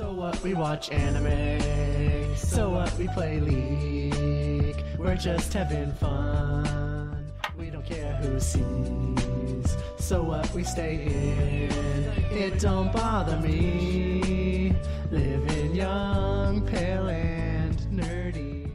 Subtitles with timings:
[0.00, 0.42] So what?
[0.42, 2.34] We watch anime.
[2.34, 2.90] So what?
[2.96, 4.82] We play League.
[4.96, 7.30] We're just having fun.
[7.58, 9.76] We don't care who sees.
[9.98, 10.50] So what?
[10.54, 11.70] We stay in.
[12.34, 14.74] It don't bother me.
[15.10, 18.72] Living young, pale, and nerdy.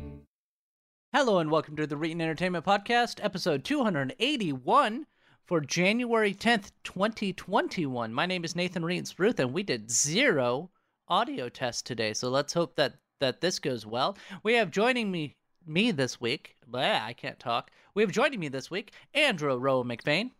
[1.11, 5.07] Hello and welcome to the Reetin Entertainment Podcast, episode 281
[5.43, 8.13] for January 10th, 2021.
[8.13, 10.69] My name is Nathan Reeds Ruth, and we did zero
[11.07, 14.17] audio test today, so let's hope that that this goes well.
[14.43, 15.35] We have joining me
[15.65, 16.55] me this week.
[16.67, 17.71] Blah, I can't talk.
[17.93, 20.31] We have joining me this week Andrew Rowe McVeigh.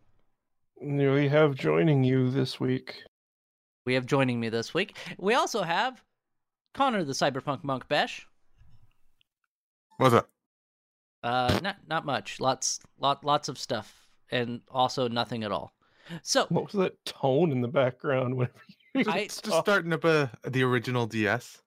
[0.82, 3.04] We have joining you this week.
[3.86, 4.98] We have joining me this week.
[5.18, 6.04] We also have
[6.74, 8.28] Connor the Cyberpunk Monk Besh.
[9.98, 10.30] What's up?
[11.24, 12.40] Uh, not not much.
[12.40, 15.74] Lots lot lots of stuff, and also nothing at all.
[16.22, 18.76] So What was that tone in the background whenever you
[19.08, 21.62] I- It's just starting up a the original DS.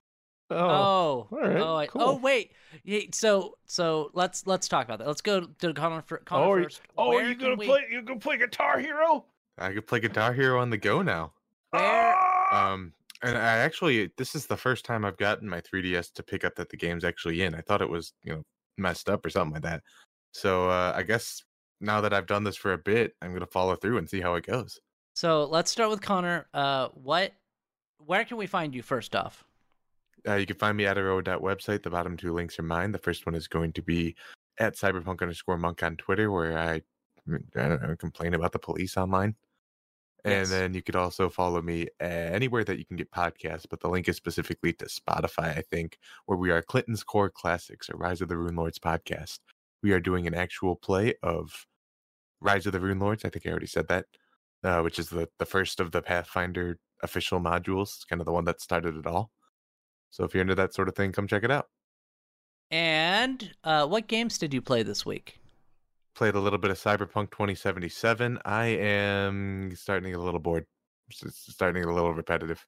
[0.51, 2.03] Oh, Oh, all right, oh, I, cool.
[2.03, 2.53] oh, wait.
[2.83, 5.07] Yeah, so, so let's let's talk about that.
[5.07, 6.81] Let's go to Connor, for, Connor oh, are you, first.
[6.97, 7.85] oh, Where are you gonna we- play?
[7.91, 9.27] You gonna play Guitar Hero?
[9.59, 11.33] I could play Guitar Hero on the go now.
[11.71, 12.73] Where- Ah!
[12.73, 16.45] Um, and I actually this is the first time I've gotten my 3DS to pick
[16.45, 17.55] up that the game's actually in.
[17.55, 18.43] I thought it was you know
[18.79, 19.83] messed up or something like that.
[20.33, 21.43] So uh, I guess
[21.83, 24.35] now that I've done this for a bit, I'm gonna follow through and see how
[24.37, 24.81] it goes.
[25.19, 26.47] So let's start with Connor.
[26.55, 27.33] Uh, what?
[28.07, 29.43] Where can we find you first off?
[30.25, 31.83] Uh, you can find me at website.
[31.83, 32.93] The bottom two links are mine.
[32.93, 34.15] The first one is going to be
[34.61, 36.83] at cyberpunk underscore monk on Twitter, where I,
[37.29, 39.35] mm, I don't know, complain about the police online.
[40.25, 40.51] And Yes.
[40.51, 43.89] then you could also follow me uh, anywhere that you can get podcasts, but the
[43.89, 48.21] link is specifically to Spotify, I think, where we are Clinton's Core Classics, or Rise
[48.21, 49.41] of the Rune Lords podcast.
[49.83, 51.67] We are doing an actual play of
[52.41, 53.25] Rise of the Rune Lords.
[53.25, 54.07] I think I already said that,
[54.65, 57.95] uh, which is the, the first of the Pathfinder official modules.
[57.95, 59.31] It's kind of the one that started it all.
[60.11, 61.67] So if you're into that sort of thing, come check it out.
[62.71, 65.39] And uh, what games did you play this week?
[66.15, 68.39] Played a little bit of Cyberpunk 2077.
[68.45, 70.67] I am starting to get a little bored.
[71.09, 72.65] It's starting to get a little repetitive.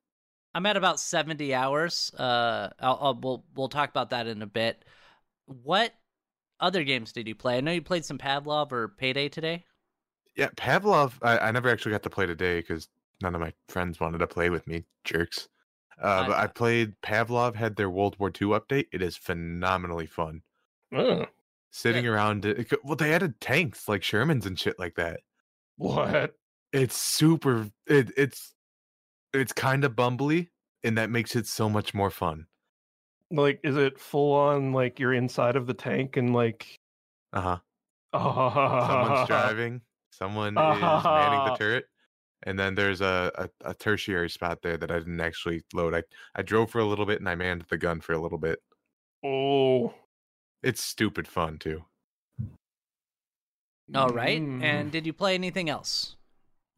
[0.54, 2.12] I'm at about 70 hours.
[2.15, 4.84] Uh, I'll, I'll we'll we'll talk about that in a bit.
[5.47, 5.92] What
[6.59, 7.56] other games did you play?
[7.56, 9.65] I know you played some Pavlov or Payday today.
[10.41, 11.12] Yeah, Pavlov.
[11.21, 12.89] I, I never actually got to play today because
[13.23, 15.49] none of my friends wanted to play with me, jerks.
[16.03, 17.55] Uh, I- but I played Pavlov.
[17.55, 18.87] Had their World War II update.
[18.91, 20.41] It is phenomenally fun.
[20.95, 21.27] Oh,
[21.71, 22.47] Sitting around.
[22.47, 25.21] It, it- well, they added tanks like Shermans and shit like that.
[25.77, 26.34] what?
[26.72, 27.69] It's super.
[27.87, 28.55] It, it's
[29.34, 30.49] it's kind of bumbly,
[30.83, 32.47] and that makes it so much more fun.
[33.31, 34.72] Like, is it full on?
[34.72, 36.78] Like you're inside of the tank and like,
[37.34, 37.59] Uh huh.
[38.15, 39.81] oh, Someone's driving.
[40.20, 41.86] Someone is manning the turret.
[42.44, 45.94] And then there's a, a, a tertiary spot there that I didn't actually load.
[45.94, 46.03] I,
[46.34, 48.60] I drove for a little bit and I manned the gun for a little bit.
[49.25, 49.92] Oh,
[50.62, 51.84] It's stupid fun too.
[53.94, 54.41] All right.
[54.41, 54.62] Mm.
[54.62, 56.16] And did you play anything else?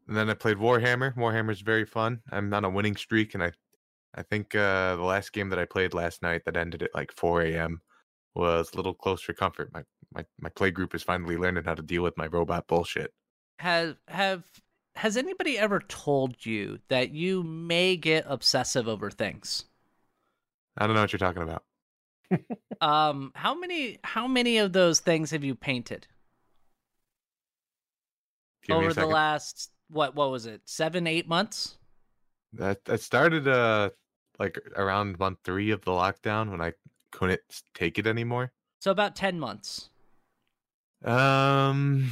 [0.08, 1.14] And then I played Warhammer.
[1.14, 2.20] Warhammer's very fun.
[2.32, 3.52] I'm on a winning streak, and I
[4.14, 7.12] I think uh, the last game that I played last night that ended at like
[7.12, 7.81] 4 a.m.
[8.34, 9.70] was a little close for comfort.
[9.72, 13.12] My my my play group is finally learning how to deal with my robot bullshit.
[13.62, 14.43] Have have
[14.97, 19.67] has anybody ever told you that you may get obsessive over things?
[20.77, 21.62] I don't know what you're talking about.
[22.81, 26.09] Um, how many how many of those things have you painted
[28.67, 31.77] Give over the last what what was it seven eight months?
[32.55, 33.91] That that started uh
[34.41, 36.73] like around month three of the lockdown when I
[37.12, 37.43] couldn't
[37.75, 38.50] take it anymore.
[38.81, 39.91] So about ten months.
[41.05, 42.11] Um,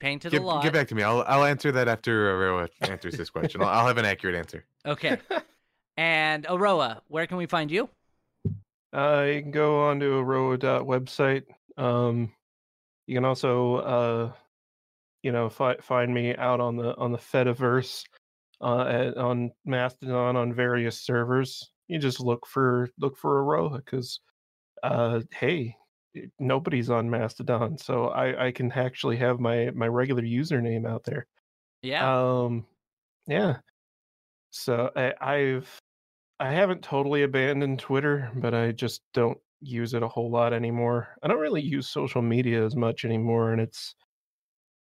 [0.00, 0.62] Painted get, a lot.
[0.62, 1.02] get back to me.
[1.02, 3.60] I'll I'll answer that after Aroa answers this question.
[3.60, 4.64] I'll, I'll have an accurate answer.
[4.86, 5.18] Okay.
[5.98, 7.90] and Aroa, where can we find you?
[8.94, 11.44] Uh, you can go on to Aroa website.
[11.76, 12.32] Um,
[13.06, 14.32] you can also, uh,
[15.22, 18.04] you know, fi- find me out on the on the Fediverse,
[18.60, 21.72] uh, at, on Mastodon on various servers.
[21.88, 24.20] You just look for look for Aroa because,
[24.82, 25.74] uh, hey, it-
[26.38, 31.26] nobody's on Mastodon, so I I can actually have my my regular username out there.
[31.82, 32.42] Yeah.
[32.42, 32.66] Um,
[33.26, 33.58] yeah.
[34.50, 35.80] So I, I've
[36.40, 41.16] I haven't totally abandoned Twitter, but I just don't use it a whole lot anymore.
[41.22, 43.94] I don't really use social media as much anymore, and it's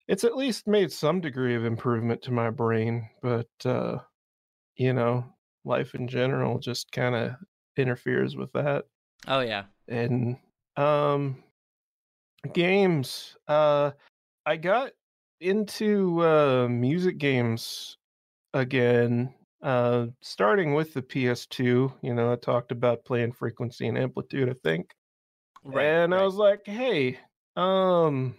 [0.08, 3.98] it's at least made some degree of improvement to my brain, but uh,
[4.76, 5.24] you know,
[5.64, 7.32] life in general just kind of
[7.76, 8.84] interferes with that
[9.26, 9.64] oh yeah.
[9.88, 10.36] and
[10.78, 11.42] um
[12.52, 13.90] games uh
[14.46, 14.92] i got
[15.40, 17.98] into uh music games
[18.54, 24.48] again Uh, starting with the PS2, you know, I talked about playing frequency and amplitude,
[24.50, 24.94] I think.
[25.64, 27.18] Right, and I was like, hey,
[27.56, 28.36] um,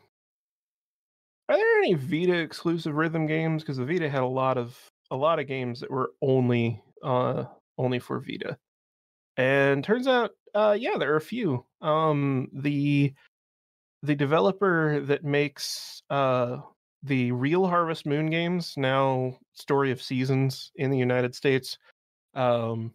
[1.47, 3.63] are there any Vita exclusive rhythm games?
[3.63, 4.77] Because the Vita had a lot of
[5.11, 7.45] a lot of games that were only uh
[7.77, 8.57] only for Vita.
[9.39, 11.65] And turns out, uh, yeah, there are a few.
[11.81, 13.13] Um, the
[14.03, 16.57] the developer that makes uh
[17.03, 21.77] the real Harvest Moon games, now Story of Seasons in the United States,
[22.33, 22.93] um,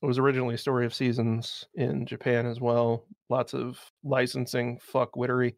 [0.00, 3.04] it was originally Story of Seasons in Japan as well.
[3.28, 5.56] Lots of licensing fuck wittery.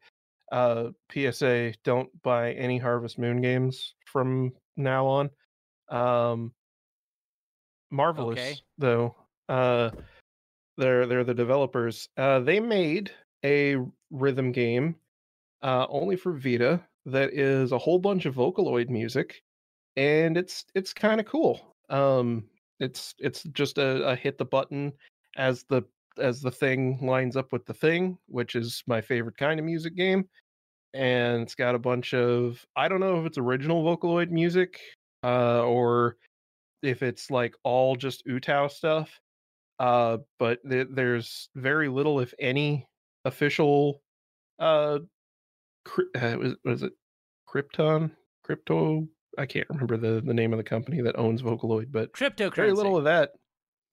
[0.50, 5.30] Uh, PSA, don't buy any Harvest Moon games from now on.
[5.90, 6.54] Um,
[7.90, 8.60] Marvelous Okay.
[8.78, 9.14] though.
[9.48, 9.90] Uh,
[10.76, 12.08] they're they're the developers.
[12.16, 13.10] Uh, they made
[13.44, 13.76] a
[14.10, 14.96] rhythm game
[15.62, 19.42] uh, only for Vita that is a whole bunch of Vocaloid music,
[19.96, 21.74] and it's it's kind of cool.
[21.88, 22.44] Um,
[22.80, 24.92] it's it's just a, a hit the button
[25.36, 25.82] as the
[26.18, 29.96] as the thing lines up with the thing, which is my favorite kind of music
[29.96, 30.28] game.
[30.94, 34.80] And it's got a bunch of I don't know if it's original Vocaloid music
[35.22, 36.16] uh, or
[36.82, 39.20] if it's like all just Utau stuff.
[39.78, 42.86] Uh, but th- there's very little, if any,
[43.24, 44.02] official
[44.58, 44.98] uh,
[45.84, 46.92] cri- uh was, was it
[47.48, 48.10] Crypton?
[48.42, 49.06] Crypto?
[49.38, 52.56] I can't remember the, the name of the company that owns Vocaloid, but cryptocurrency.
[52.56, 53.32] very little of that.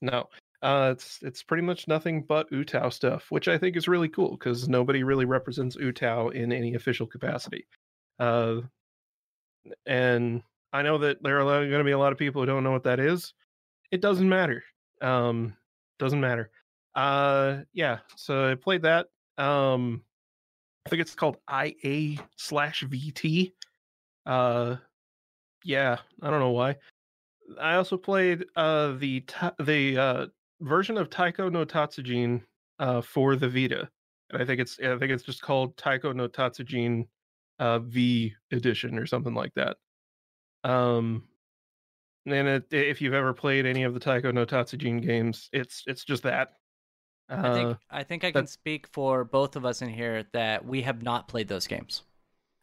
[0.01, 0.30] No,
[0.62, 4.31] uh, it's it's pretty much nothing but Utau stuff, which I think is really cool
[4.31, 7.68] because nobody really represents Utau in any official capacity.
[8.19, 8.62] Uh,
[9.86, 10.41] and
[10.71, 12.71] I know that there are going to be a lot of people who don't know
[12.71, 13.33] what that is.
[13.91, 14.63] It doesn't matter.
[15.01, 15.56] Um,
[16.03, 16.51] doesn't matter.
[16.95, 18.00] Uh, yeah.
[18.15, 19.07] So I played that.
[19.38, 20.03] Um,
[20.85, 23.53] I think it's called IA slash VT.
[24.25, 24.75] Uh,
[25.63, 25.97] yeah.
[26.21, 26.75] I don't know why.
[27.59, 29.23] I also played uh the
[29.59, 30.25] the uh
[30.61, 32.41] version of Taiko no Tatsujin
[32.79, 33.89] uh for the Vita.
[34.29, 37.05] And I think it's I think it's just called Taiko no Tatsujin
[37.59, 39.77] uh V edition or something like that.
[40.63, 41.23] Um
[42.25, 46.04] and it, if you've ever played any of the Taiko no Tatsujin games, it's it's
[46.04, 46.54] just that.
[47.30, 50.66] Uh, I think I think I can speak for both of us in here that
[50.66, 52.04] we have not played those games.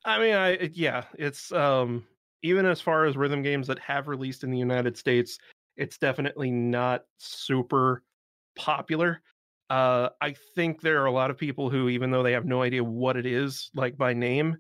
[0.05, 2.07] I mean, I yeah, it's um
[2.43, 5.39] even as far as rhythm games that have released in the United States,
[5.77, 8.03] it's definitely not super
[8.57, 9.23] popular.
[9.69, 12.63] Uh, I think there are a lot of people who, even though they have no
[12.63, 14.57] idea what it is, like by name,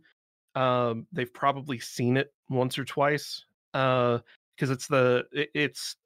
[0.54, 3.44] um, they've probably seen it once or twice.
[3.74, 4.18] Uh,
[4.60, 5.96] because it's the it, it's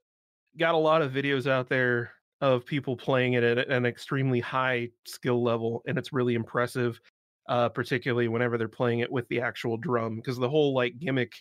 [0.56, 4.88] got a lot of videos out there of people playing it at an extremely high
[5.04, 7.00] skill level, and it's really impressive
[7.48, 10.16] uh, particularly whenever they're playing it with the actual drum.
[10.16, 11.32] Because the whole like gimmick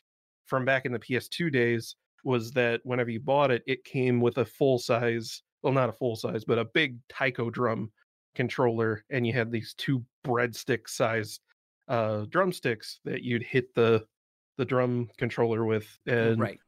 [0.45, 4.37] from back in the PS2 days was that whenever you bought it, it came with
[4.37, 7.91] a full size, well, not a full size, but a big Taiko drum
[8.35, 11.41] controller, and you had these two breadstick sized
[11.87, 14.03] uh, drumsticks that you'd hit the
[14.57, 15.87] the drum controller with.
[16.05, 16.59] And right.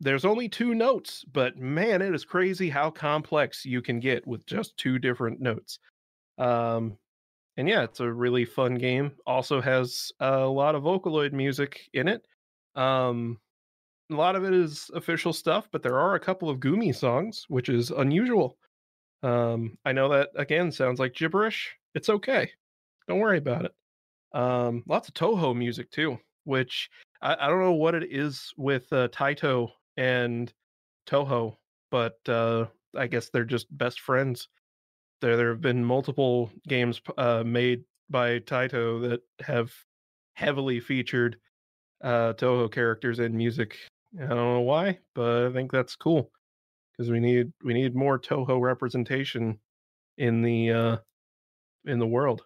[0.00, 4.46] There's only two notes, but man, it is crazy how complex you can get with
[4.46, 5.80] just two different notes.
[6.38, 6.96] Um,
[7.56, 9.12] and yeah, it's a really fun game.
[9.26, 12.24] Also has a lot of Vocaloid music in it.
[12.76, 13.40] Um,
[14.10, 17.44] a lot of it is official stuff, but there are a couple of Gumi songs,
[17.48, 18.56] which is unusual.
[19.24, 21.76] Um, I know that again sounds like gibberish.
[21.96, 22.48] It's okay.
[23.08, 23.72] Don't worry about it.
[24.32, 26.88] Um, lots of Touhou music too, which
[27.20, 30.52] I, I don't know what it is with uh, Taito and
[31.08, 31.56] Touhou,
[31.90, 34.48] but uh, I guess they're just best friends.
[35.20, 39.72] There, there have been multiple games uh, made by Taito that have
[40.34, 41.36] heavily featured
[42.02, 43.76] uh, Touhou characters and music.
[44.16, 46.30] I don't know why, but I think that's cool
[46.92, 49.58] because we need we need more Touhou representation
[50.16, 50.96] in the uh,
[51.86, 52.42] in the world.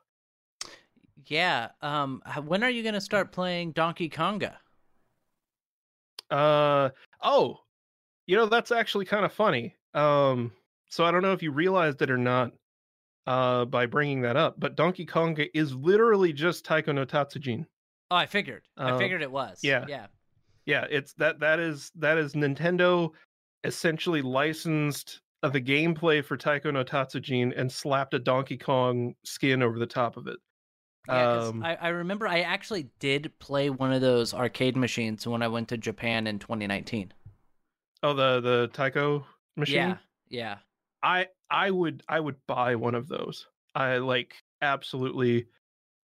[1.27, 1.69] Yeah.
[1.83, 2.23] Um.
[2.47, 4.55] When are you gonna start playing Donkey Konga?
[6.33, 6.91] Uh
[7.23, 7.59] oh,
[8.27, 9.77] you know that's actually kind of funny.
[9.95, 10.53] Um,
[10.89, 12.53] so I don't know if you realized it or not
[13.27, 17.67] uh by bringing that up, but Donkey Kong is literally just Taiko no Tatsujin.
[18.11, 18.65] Oh, I figured.
[18.77, 19.61] I Um, figured it was.
[19.63, 19.85] yeah.
[19.89, 20.07] Yeah.
[20.65, 23.11] Yeah, it's that that is that is Nintendo
[23.65, 29.63] essentially licensed uh, the gameplay for Taiko no Tatsujin and slapped a Donkey Kong skin
[29.63, 30.39] over the top of it.
[31.09, 35.43] Yeah, Um, I, I remember I actually did play one of those arcade machines when
[35.43, 37.13] I went to Japan in 2019.
[38.03, 39.75] Oh, the the Taiko machine.
[39.75, 39.97] Yeah,
[40.29, 40.59] yeah.
[41.03, 43.47] I I would I would buy one of those.
[43.75, 45.47] I like absolutely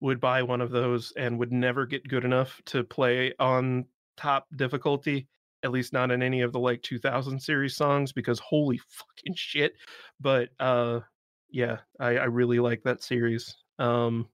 [0.01, 3.85] would buy one of those and would never get good enough to play on
[4.17, 5.27] top difficulty
[5.65, 9.75] at least not in any of the like 2000 series songs because holy fucking shit.
[10.21, 11.01] But uh,
[11.51, 13.57] yeah, I, I really like that series.
[13.79, 14.29] Um,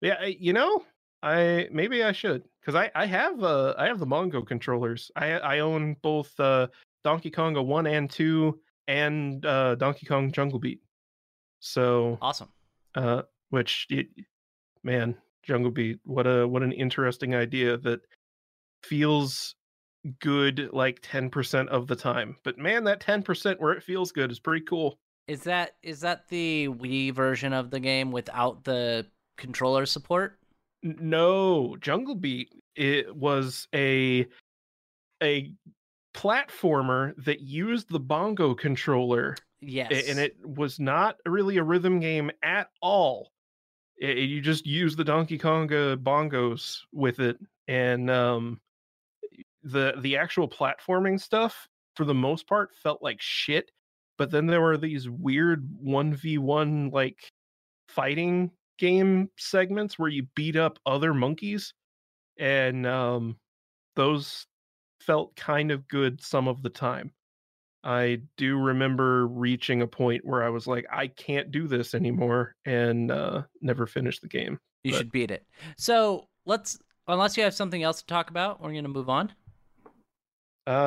[0.00, 0.84] yeah, you know,
[1.22, 5.10] I maybe I should because I I have uh I have the bongo controllers.
[5.16, 6.68] I I own both uh
[7.04, 10.80] Donkey Konga one and two and uh Donkey Kong Jungle Beat.
[11.60, 12.48] So Awesome.
[12.94, 14.08] uh which it,
[14.82, 18.00] man jungle beat what a what an interesting idea that
[18.82, 19.54] feels
[20.20, 24.38] good like 10% of the time but man that 10% where it feels good is
[24.40, 24.98] pretty cool
[25.28, 30.38] Is that is that the Wii version of the game without the controller support?
[30.82, 34.26] No jungle beat it was a
[35.22, 35.52] a
[36.14, 40.08] platformer that used the bongo controller Yes.
[40.08, 43.30] and it was not really a rhythm game at all.
[44.02, 48.60] I- you just use the Donkey Konga bongos with it, and um,
[49.62, 51.66] the the actual platforming stuff
[51.96, 53.70] for the most part felt like shit.
[54.18, 57.18] But then there were these weird one v one like
[57.88, 61.72] fighting game segments where you beat up other monkeys,
[62.38, 63.36] and um,
[63.96, 64.46] those
[65.00, 67.12] felt kind of good some of the time.
[67.84, 72.54] I do remember reaching a point where I was like, I can't do this anymore,
[72.64, 74.58] and uh, never finished the game.
[74.82, 75.44] you but- should beat it.
[75.76, 76.78] So let's
[77.08, 79.32] unless you have something else to talk about, we're gonna move on.
[80.66, 80.82] Uh,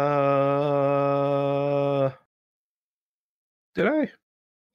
[3.76, 4.06] did I?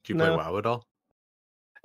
[0.03, 0.37] Do you play No.
[0.37, 0.85] WoW at all?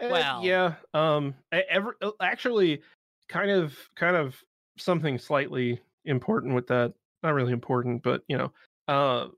[0.01, 0.77] Eh, Well- yeah.
[0.95, 2.83] Um, e- ever uh, actually,
[3.29, 4.43] kind of, kind of
[4.79, 6.95] something slightly important with that.
[7.23, 8.53] Not really important, but you know,
[8.89, 9.29] uh,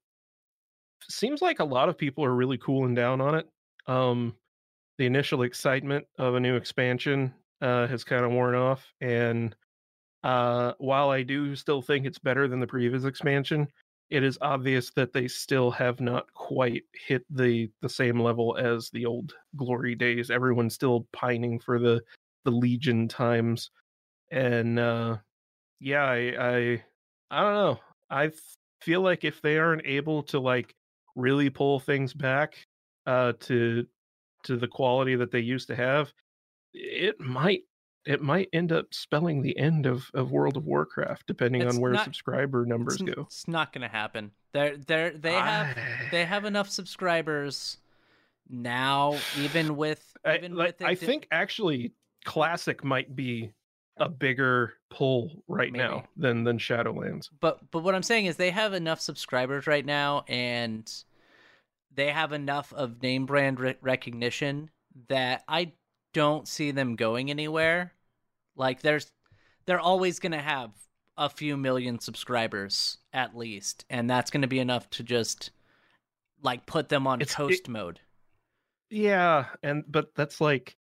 [1.09, 3.49] seems like a lot of people are really cooling down on it.
[3.87, 4.37] Um,
[4.99, 9.57] the initial excitement of a new expansion uh, has kind of worn off, and
[10.23, 13.69] uh, while I do still think it's better than the previous expansion,
[14.13, 18.91] it is obvious that they still have not quite hit the the same level as
[18.91, 20.31] the old glory days.
[20.31, 22.03] Everyone's still pining for the
[22.45, 23.71] the Legion times,
[24.31, 25.17] and uh,
[25.81, 26.85] yeah, I, I
[27.31, 27.81] I don't know.
[28.11, 28.31] I
[28.83, 30.75] feel like if they aren't able to like
[31.17, 32.67] really pull things back
[33.07, 33.87] uh, to
[34.45, 36.13] to the quality that they used to have,
[36.75, 37.63] it might
[38.05, 41.81] it might end up spelling the end of, of World of Warcraft, depending It's on
[41.81, 43.23] where not- subscriber numbers It's, go.
[43.23, 44.33] it's not gonna happen.
[44.53, 47.79] They're they're they have I- they have enough subscribers
[48.49, 51.93] now, even with I, like, with it I di- think actually
[52.25, 53.53] classic might be
[53.99, 57.29] a bigger pull right now than than Shadowlands.
[57.41, 60.91] but but what I'm saying is they have enough subscribers right now, and
[61.95, 64.71] they have enough of name brand re- recognition
[65.09, 65.73] that I
[66.13, 67.93] don't see them going anywhere.
[68.57, 69.13] Like there's
[69.67, 70.71] they're always gonna have
[71.17, 75.51] a few million subscribers at least, and that's gonna be enough to just
[76.43, 78.01] like put them on It's- it- coast mode.
[78.91, 80.77] Yeah, and but that's like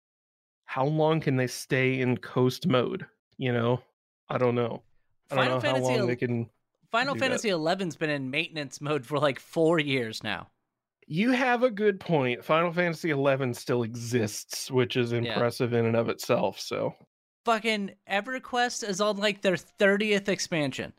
[0.66, 3.06] how long can they stay in coast mode?
[3.38, 3.82] You know?
[4.30, 4.84] I don't know.
[5.32, 6.50] I don't Final know Fantasy how long they can
[6.92, 7.16] Final.
[7.16, 10.48] Fantasy XI's been in maintenance mode for like four years now.
[11.12, 12.46] You have a good point.
[12.46, 16.60] Final Fantasy XI still exists, which is impressive in and of itself.
[16.60, 16.94] So
[17.46, 20.94] Fucking EverQuest is on like their 30th expansion.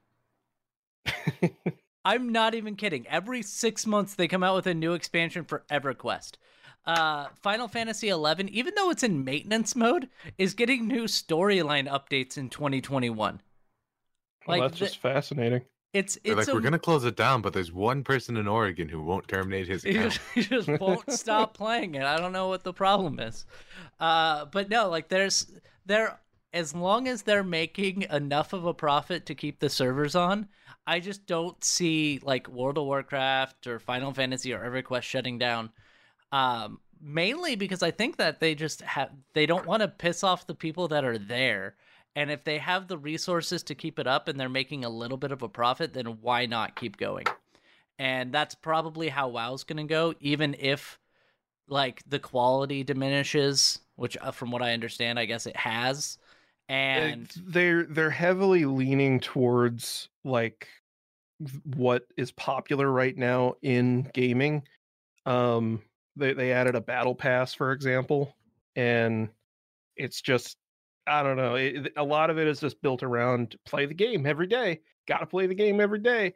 [2.04, 3.06] I'm not even kidding.
[3.06, 6.32] Every six months they come out with a new expansion for EverQuest.
[6.84, 12.36] Uh, Final Fantasy XI, even though it's in maintenance mode, is getting new storyline updates
[12.36, 13.40] in 2021.
[14.46, 15.62] well, Like that's the- just fascinating.
[15.92, 18.88] It's They're it's like, we're gonna close it down, but there's one person in Oregon
[18.88, 20.12] who won't terminate his he account.
[20.12, 22.04] just, he just won't stop playing it.
[22.04, 23.44] I don't know what the problem is.
[23.98, 25.50] Uh, but no, like there's
[25.86, 26.20] there
[26.52, 30.48] as long as they're making enough of a profit to keep the servers on,
[30.86, 35.70] I just don't see like World of Warcraft or Final Fantasy or EverQuest shutting down.
[36.32, 40.46] Um, mainly because I think that they just have they don't want to piss off
[40.46, 41.74] the people that are there.
[42.16, 45.16] And if they have the resources to keep it up and they're making a little
[45.16, 47.26] bit of a profit, then why not keep going?
[48.00, 50.98] and that's probably how WoW's gonna go, even if
[51.68, 56.16] like the quality diminishes, which uh, from what I understand, I guess it has.
[56.70, 60.66] And they're they're heavily leaning towards like
[61.76, 64.62] what is popular right now in gaming.
[65.26, 65.82] Um,
[66.16, 68.34] they they added a battle pass, for example,
[68.76, 69.28] and
[69.94, 70.56] it's just
[71.10, 71.56] I don't know.
[71.56, 74.80] It, a lot of it is just built around play the game every day.
[75.08, 76.34] Got to play the game every day,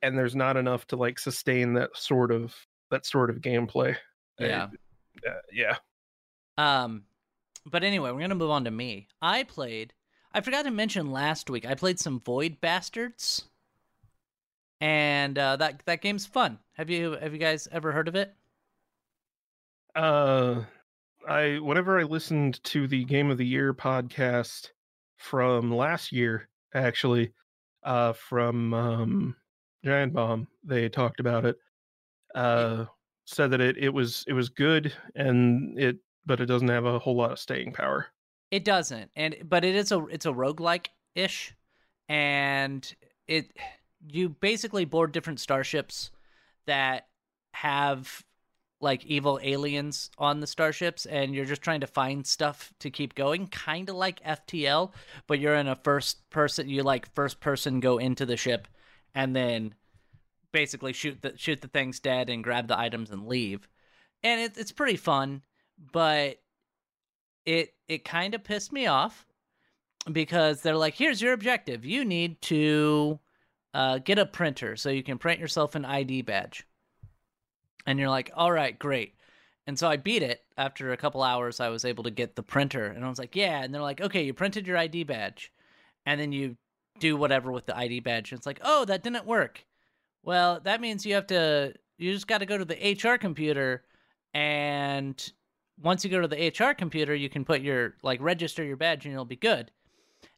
[0.00, 2.54] and there's not enough to like sustain that sort of
[2.90, 3.94] that sort of gameplay.
[4.38, 4.68] yeah,
[5.28, 5.76] Uh, yeah.
[6.56, 7.04] um,
[7.66, 9.08] but anyway, we're gonna move on to me.
[9.20, 9.92] I played.
[10.32, 11.66] I forgot to mention last week.
[11.66, 13.44] I played some Void Bastards,
[14.80, 16.58] and uh, that that game's fun.
[16.72, 18.34] Have you have you guys ever heard of it?
[19.94, 20.62] Uh,
[21.28, 24.70] I whenever I listened to the Game of the Year podcast
[25.16, 27.32] from last year, actually,
[27.82, 29.36] uh, from um,
[29.84, 31.56] Giant Bomb, they talked about it.
[32.34, 32.86] Uh,
[33.26, 36.98] said that it it was it was good and it but it doesn't have a
[36.98, 38.06] whole lot of staying power.
[38.50, 41.54] It doesn't, and but it is a it's a roguelike ish,
[42.08, 42.94] and
[43.26, 43.52] it
[44.08, 46.10] you basically board different starships
[46.66, 47.06] that
[47.52, 48.24] have
[48.84, 53.14] like evil aliens on the starships and you're just trying to find stuff to keep
[53.14, 54.92] going kind of like FTL
[55.26, 58.68] but you're in a first person you like first person go into the ship
[59.14, 59.74] and then
[60.52, 63.66] basically shoot the shoot the things dead and grab the items and leave.
[64.22, 65.42] And it, it's pretty fun
[65.92, 66.40] but
[67.44, 69.26] it it kind of pissed me off
[70.12, 71.84] because they're like here's your objective.
[71.84, 73.18] You need to
[73.72, 76.64] uh, get a printer so you can print yourself an id badge
[77.86, 79.14] and you're like, all right, great.
[79.66, 81.60] And so I beat it after a couple hours.
[81.60, 83.62] I was able to get the printer, and I was like, yeah.
[83.62, 85.52] And they're like, okay, you printed your ID badge,
[86.04, 86.56] and then you
[87.00, 88.30] do whatever with the ID badge.
[88.30, 89.64] And it's like, oh, that didn't work.
[90.22, 91.74] Well, that means you have to.
[91.98, 93.84] You just got to go to the HR computer,
[94.34, 95.32] and
[95.82, 99.06] once you go to the HR computer, you can put your like register your badge,
[99.06, 99.70] and you'll be good.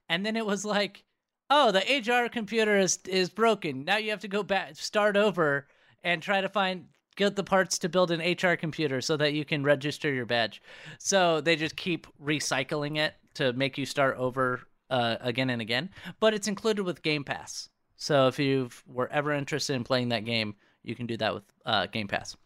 [0.09, 1.05] And then it was like,
[1.50, 3.85] oh, the HR computer is is broken.
[3.85, 5.67] Now you have to go back, start over,
[6.05, 6.87] and try to find
[7.17, 10.63] get the parts to build an HR computer so that you can register your badge.
[10.99, 15.91] So they just keep recycling it to make you start over uh, again and again.
[16.21, 17.69] But it's included with Game Pass.
[17.97, 21.45] So if you were ever interested in playing that game, you can do that with
[21.65, 22.37] uh, Game Pass.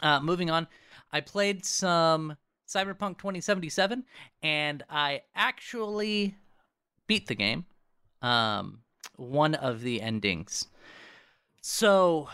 [0.00, 0.66] Uh, moving on,
[1.12, 2.36] I played some
[2.68, 4.04] Cyberpunk 2077,
[4.42, 6.36] and I actually
[7.08, 7.66] beat the game.
[8.22, 8.82] Um,
[9.16, 10.68] one of the endings.
[11.60, 12.28] So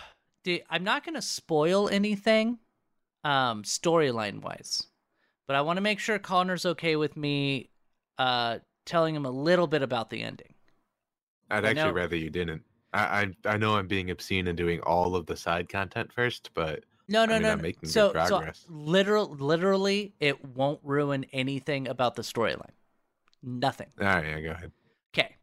[0.71, 2.59] I'm not going to spoil anything
[3.25, 4.87] um, storyline wise,
[5.47, 7.71] but I want to make sure Connor's okay with me
[8.19, 10.55] uh, telling him a little bit about the ending.
[11.51, 12.63] I'd I actually know- rather you didn't.
[12.93, 16.51] I, I I know I'm being obscene and doing all of the side content first,
[16.55, 17.53] but No, no, mean, no.
[17.53, 18.65] I'm making good so, progress.
[18.67, 22.71] so literal, literally, it won't ruin anything about the storyline.
[23.43, 23.89] Nothing.
[24.01, 24.73] all right, yeah, go ahead.
[25.17, 25.37] Okay.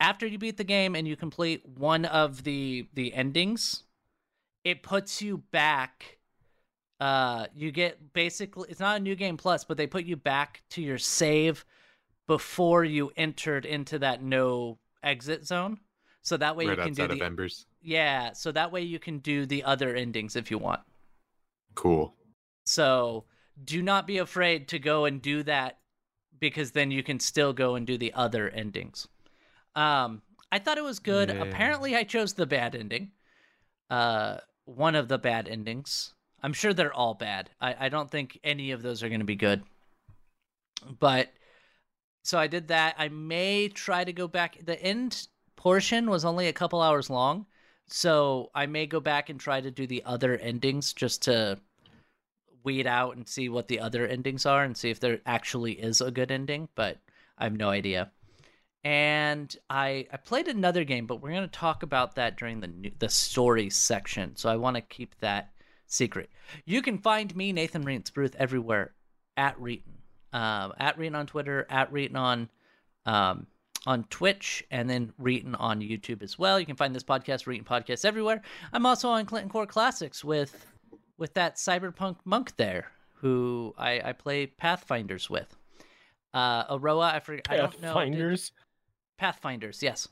[0.00, 3.82] After you beat the game and you complete one of the the endings,
[4.64, 6.18] it puts you back
[7.00, 10.62] uh you get basically it's not a new game plus, but they put you back
[10.70, 11.64] to your save
[12.26, 15.78] before you entered into that no exit zone.
[16.22, 17.66] So that way right you can do the Embers.
[17.82, 20.80] Yeah, so that way you can do the other endings if you want.
[21.74, 22.14] Cool.
[22.64, 23.24] So
[23.62, 25.78] do not be afraid to go and do that
[26.40, 29.06] because then you can still go and do the other endings.
[29.74, 31.28] Um, I thought it was good.
[31.28, 31.42] Yeah.
[31.42, 33.10] Apparently, I chose the bad ending.
[33.90, 36.14] Uh, one of the bad endings.
[36.42, 37.50] I'm sure they're all bad.
[37.60, 39.62] I, I don't think any of those are going to be good.
[41.00, 41.28] But
[42.22, 42.94] so I did that.
[42.98, 44.58] I may try to go back.
[44.64, 47.46] The end portion was only a couple hours long.
[47.86, 51.58] So I may go back and try to do the other endings just to
[52.62, 56.00] weed out and see what the other endings are and see if there actually is
[56.00, 56.98] a good ending, but
[57.36, 58.10] I have no idea.
[58.84, 62.66] And I I played another game, but we're going to talk about that during the
[62.66, 64.36] new, the story section.
[64.36, 65.50] So I want to keep that
[65.86, 66.28] secret.
[66.66, 68.92] You can find me Nathan Reitz everywhere
[69.36, 69.82] at Reetin.
[70.32, 72.48] Um, at Reetin on Twitter, at Reetin on
[73.06, 73.46] um,
[73.86, 76.58] on Twitch, and then Reetin on YouTube as well.
[76.60, 78.42] You can find this podcast, Reetin Podcast, everywhere.
[78.72, 80.66] I'm also on Clinton Core Classics with
[81.16, 85.54] with that cyberpunk monk there, who I, I play Pathfinders with.
[86.34, 87.46] Uh, Aroa, I forget.
[87.48, 87.88] I don't know.
[87.88, 88.52] did- Finders.
[89.24, 90.06] Pathfinders, yes.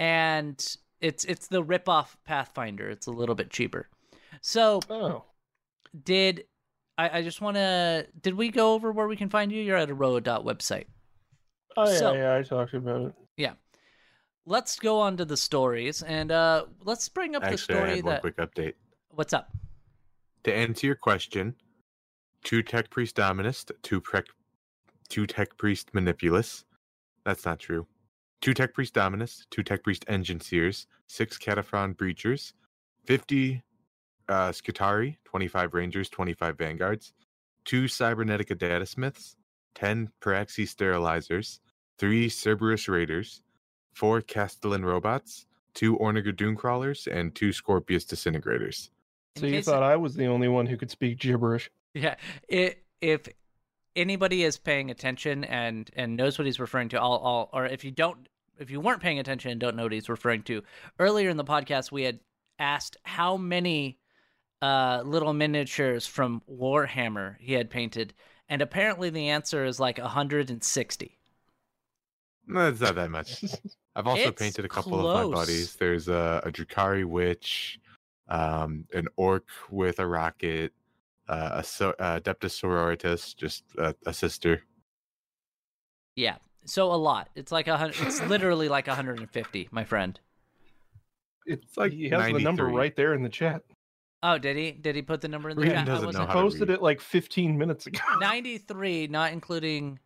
[0.00, 0.58] And
[1.00, 2.90] it's it's the rip-off Pathfinder.
[2.90, 3.88] It's a little bit cheaper.
[4.40, 5.24] So Oh,
[6.04, 6.44] did
[6.98, 9.62] I, I just want to did we go over where we can find you?
[9.62, 10.86] You're at Aroa website.
[11.76, 12.34] oh yeah, So- yeah.
[12.36, 13.14] I talked about it.
[13.36, 13.52] Yeah.
[14.44, 17.96] Let's go on to the stories and uh let's bring up the Actually, I story
[17.96, 18.74] had one that quick update.
[19.10, 19.52] what's up?
[20.42, 21.54] To answer your question,
[22.42, 24.24] two Tech Priest Dominus, two Prec,
[25.08, 26.64] two Tech Priest Manipulus.
[27.24, 27.86] That's not true.
[28.42, 32.52] Two Tech Priest Dominus, two Tech Priest Enginseers, six Cataphron Breachers,
[33.06, 33.62] 50
[34.28, 37.12] uh, Skitarii, 25 Rangers, 25 Vanguards,
[37.64, 39.36] two Cybernetica Datasmiths,
[39.76, 41.60] 10 Praxis Sterilizers,
[41.98, 43.42] three Serberys Raiders,
[43.94, 48.90] four Kastelan Robots, two Onager Dunecrawlers, and two Skorpius Disintegrators.
[49.36, 51.70] So you thought I was the only one who could speak gibberish?
[51.94, 52.16] Yeah,
[52.48, 53.28] it, if
[53.94, 57.84] anybody is paying attention and and knows what he's referring to, I'll, I'll or if
[57.84, 58.28] you don't
[58.58, 60.62] if you weren't paying attention and don't know what he's referring to,
[60.98, 62.20] earlier in the podcast we had
[62.58, 63.98] asked how many
[64.60, 68.14] uh, little miniatures from Warhammer he had painted,
[68.48, 71.18] and apparently the answer is like 160.
[72.46, 73.44] No, it's not that much.
[73.96, 75.76] I've also It's painted a couple of my buddies.
[75.76, 77.78] There's a, a Drakari witch,
[78.28, 80.72] um, an orc with a rocket,
[81.28, 84.62] uh, a so, uh, Adeptus Sororitas, just a, a sister.
[86.16, 87.28] Yeah, so a lot.
[87.34, 87.96] It's like a hundred.
[88.06, 90.18] It's literally like 150, my friend.
[91.46, 92.78] It's like like he has the number 93.
[92.78, 93.62] right there in the chat.
[94.22, 94.70] Oh, did he?
[94.72, 95.80] Did he put the number in the Reed chat?
[95.82, 96.74] I doesn't know wasn't- how to Posted read.
[96.76, 97.98] it like 15 minutes ago.
[98.20, 99.98] 93, not including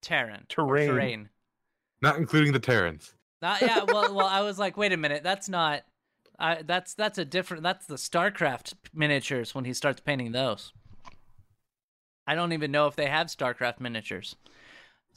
[0.00, 0.46] Terran.
[0.48, 0.88] Terrain.
[0.88, 1.28] Terrain.
[2.00, 3.14] Not including the Terrans.
[3.42, 3.84] Not yeah.
[3.86, 5.82] Well, well, I was like, wait a minute, that's not.
[6.38, 7.62] I that's that's a different.
[7.62, 10.72] That's the StarCraft miniatures when he starts painting those.
[12.26, 14.36] I don't even know if they have StarCraft miniatures.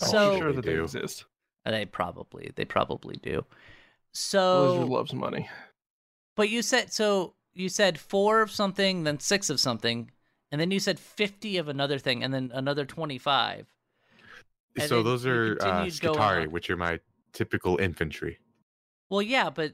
[0.02, 0.84] I'm So sure that They they do.
[0.84, 1.26] exist.
[1.66, 3.32] they probably they probably do.
[3.42, 3.46] Blizzard
[4.14, 5.50] So, loves money.
[6.36, 7.34] but you said so.
[7.54, 10.12] You said four of something, then six of something,
[10.52, 13.66] and then you said fifty of another thing, and then another twenty-five.
[14.80, 17.00] And so then those are uh, continued Skitarii, which are my
[17.34, 18.38] typical infantry.
[19.10, 19.74] Well, yeah, but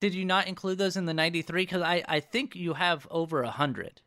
[0.00, 1.62] did you not include those in the 93?
[1.62, 4.00] Because I, I think you have over a 100.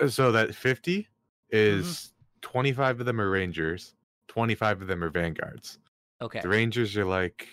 [0.00, 1.06] Uh, So that 50
[1.50, 2.17] is Mm-hmm.
[2.42, 3.94] 25 of them are Rangers,
[4.28, 5.78] 25 of them are Vanguards.
[6.20, 6.40] Okay.
[6.40, 7.48] The Rangers are like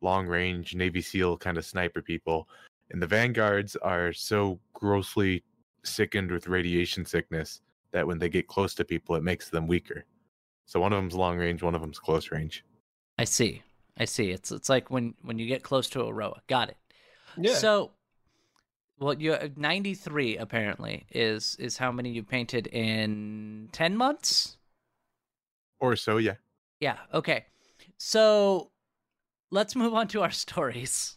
[0.00, 2.48] long range Navy SEAL kind of sniper people,
[2.90, 5.42] and the Vanguards are so grossly
[5.84, 7.60] sickened with radiation sickness
[7.92, 10.04] that when they get close to people, it makes them weaker.
[10.66, 12.64] So one of them's long range, one of them's close range.
[13.18, 13.62] I see.
[13.98, 14.30] I see.
[14.30, 16.40] It's it's like when when you get close to Aroa.
[16.48, 16.76] Got it.
[17.38, 17.54] Yeah.
[17.54, 17.92] So,
[18.98, 24.56] well, you 93 apparently is is how many you painted in 10 months?
[25.78, 26.34] Or so, yeah.
[26.80, 26.96] Yeah.
[27.12, 27.44] Okay.
[27.98, 28.70] So,
[29.50, 31.16] let's move on to our stories.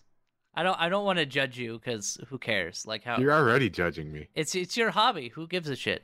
[0.54, 2.86] I don't I don't want to judge you because who cares?
[2.86, 4.28] Like how You're already judging me.
[4.36, 5.30] It's it's your hobby.
[5.30, 6.04] Who gives a shit?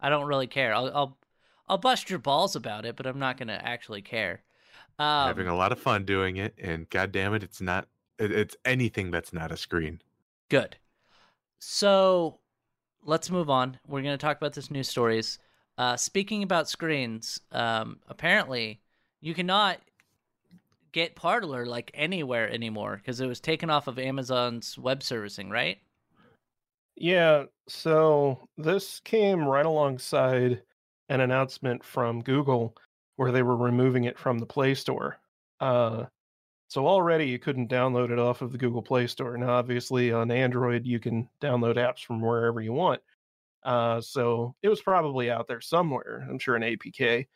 [0.00, 0.72] I don't really care.
[0.72, 1.18] I'll I'll
[1.68, 4.42] I'll bust your balls about it, but I'm not gonna actually care.
[4.98, 7.88] Um, Having a lot of fun doing it, and god damn it, it's not.
[8.18, 10.00] It, it's anything that's not a screen.
[10.48, 10.76] good.
[11.60, 12.40] So
[13.04, 13.78] let's move on.
[13.86, 15.38] We're gonna talk about this news stories.
[15.78, 18.80] Uh, speaking about screens, um, apparently
[19.20, 19.78] you cannot
[20.92, 25.78] get Parler like anywhere anymore because it was taken off of Amazon's web servicing, right?
[26.96, 30.62] Yeah, so this came right alongside
[31.08, 32.76] an announcement from Google
[33.16, 35.18] where they were removing it from the Play Store.
[35.60, 36.06] Uh,
[36.70, 39.36] so already you couldn't download it off of the Google Play Store.
[39.36, 43.00] Now, obviously, on Android, you can download apps from wherever you want.
[43.64, 47.26] Uh, so it was probably out there somewhere, I'm sure, an APK.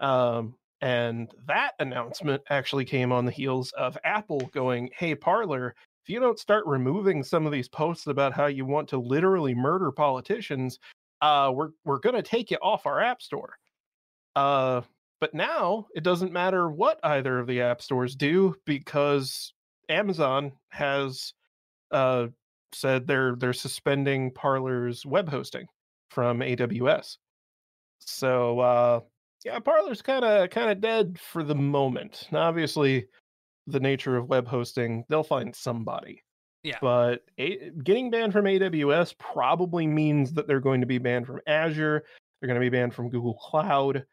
[0.00, 6.10] Um, and that announcement actually came on the heels of Apple going, Hey, Parler, if
[6.10, 9.90] you don't start removing some of these posts about how you want to literally murder
[9.92, 10.78] politicians,
[11.22, 13.56] uh, we're we're gonna take you off our app store.
[14.36, 14.82] Uh,
[15.24, 19.54] but now it doesn't matter what either of the app stores do because
[19.88, 21.32] Amazon has
[21.90, 22.26] uh,
[22.74, 25.66] said they're they're suspending Parler's web hosting
[26.10, 27.16] from AWS.
[28.00, 29.00] So uh,
[29.46, 32.28] yeah, Parler's kind of kind of dead for the moment.
[32.30, 33.06] Now, obviously,
[33.66, 36.22] the nature of web hosting, they'll find somebody.
[36.64, 36.76] Yeah.
[36.82, 41.40] But a- getting banned from AWS probably means that they're going to be banned from
[41.46, 42.04] Azure.
[42.40, 44.04] They're going to be banned from Google Cloud.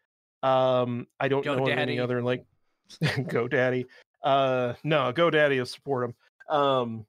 [0.43, 2.45] Um, I don't know of any other like
[3.03, 3.85] GoDaddy.
[4.23, 6.55] Uh, no, GoDaddy will support them.
[6.57, 7.05] Um,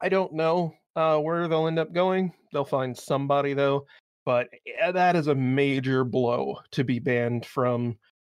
[0.00, 2.32] I don't know uh, where they'll end up going.
[2.52, 3.86] They'll find somebody though.
[4.24, 4.48] But
[4.80, 7.98] eh, that is a major blow to be banned from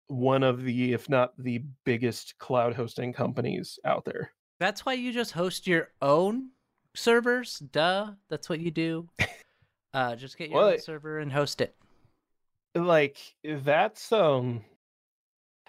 [0.09, 4.33] one of the, if not the biggest cloud hosting companies out there.
[4.61, 6.51] That's why you just host your own
[6.95, 7.59] servers.
[7.59, 8.13] Duh.
[8.29, 9.09] That's what you do.
[9.95, 11.77] Uh, just get your Well, own server and host it.
[12.75, 14.65] Like that's um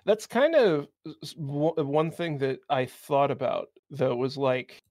[0.05, 0.87] that's kind of
[1.35, 4.81] one thing that i thought about though was like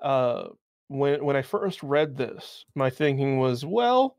[0.00, 0.44] uh
[0.88, 4.16] when when i first read this my thinking was well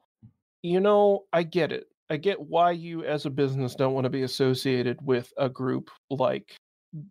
[0.61, 1.87] you know i get it.
[2.09, 5.89] I get why you as a business don't want to be associated with a group
[6.09, 6.55] like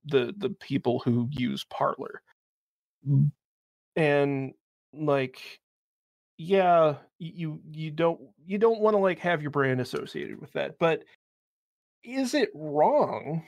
[0.04, 2.22] the the people who use Parler
[3.96, 4.52] and
[4.92, 5.60] like
[6.42, 10.78] yeah you you don't you don't want to like have your brand associated with that
[10.78, 11.04] but
[12.02, 13.44] is it wrong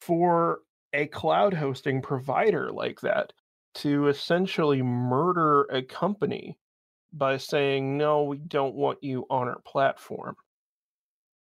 [0.00, 0.60] for
[0.92, 3.32] a cloud hosting provider like that
[3.74, 6.58] to essentially murder a company
[7.12, 10.34] by saying no we don't want you on our platform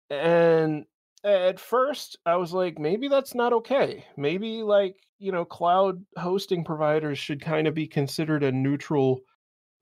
[0.10, 0.86] and
[1.24, 4.06] at first I was like, maybe that's not okay.
[4.16, 9.20] Maybe like, you know, cloud hosting providers should kind of be considered a neutral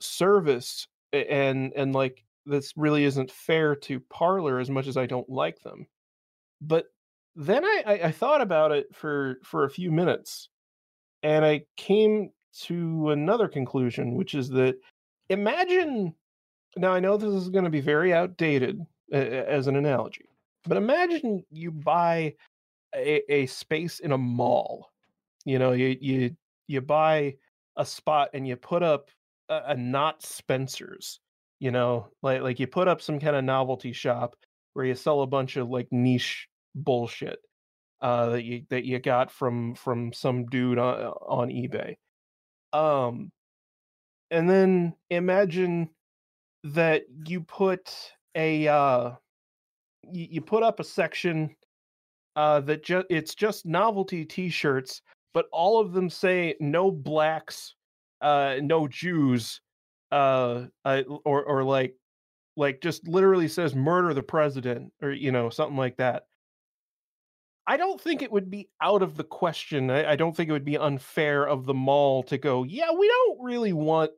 [0.05, 5.29] service and and like this really isn't fair to Parler as much as I don't
[5.29, 5.87] like them.
[6.61, 6.85] But
[7.35, 10.49] then I, I, thought about it for for a few minutes
[11.21, 12.29] and I came
[12.61, 14.75] to another conclusion, which is that
[15.29, 16.13] imagine
[16.77, 18.79] now I know this is going to be very outdated
[19.11, 20.29] uh, as an analogy,
[20.65, 22.35] but imagine you buy
[22.95, 24.91] a, a space in a mall.
[25.45, 26.35] You know, you you
[26.67, 27.35] you buy
[27.75, 29.09] a spot and you put up
[29.49, 31.19] a, a not Spencer's.
[31.59, 34.35] You know, like like you put up some kind of novelty shop
[34.73, 37.39] where you sell a bunch of like niche bullshit
[38.01, 41.95] uh, that you that you got from from some dude on, on eBay.
[42.73, 43.31] Um,
[44.31, 45.89] and then imagine
[46.65, 47.93] that you put
[48.35, 49.11] a uh,
[50.11, 51.55] you, you put up a section
[52.35, 55.01] uh, that just it's just novelty T-shirts,
[55.33, 57.74] but all of them say no blacks,
[58.25, 59.61] uh, no Jews,
[60.11, 61.95] uh, uh, or or like
[62.57, 66.23] like just literally says murder the president or you know something like that.
[67.67, 69.91] I don't think it would be out of the question.
[69.91, 73.07] I, I don't think it would be unfair of the mall to go, yeah, we
[73.07, 74.11] don't really want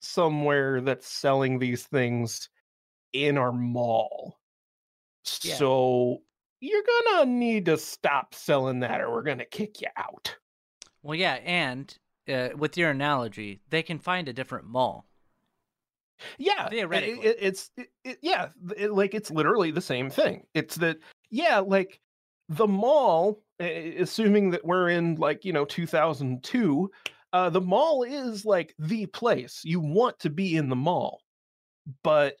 [0.00, 2.48] somewhere that's selling these things
[3.14, 4.38] in our mall.
[5.42, 5.54] Yeah.
[5.54, 6.18] So
[6.60, 10.34] you're gonna need to stop selling that or we're gonna kick you out.
[11.02, 11.94] Well, yeah, and
[12.28, 15.06] uh, with your analogy, they can find a different mall.
[16.38, 17.26] Yeah, Theoretically.
[17.26, 20.46] it, it's it, it, yeah, it- like it's literally the same thing.
[20.54, 20.98] It's that
[21.30, 22.00] yeah, like
[22.48, 26.90] the mall, assuming that we're in like you know 2002,
[27.32, 31.20] uh, the mall is like the place you want to be in the mall,
[32.04, 32.36] but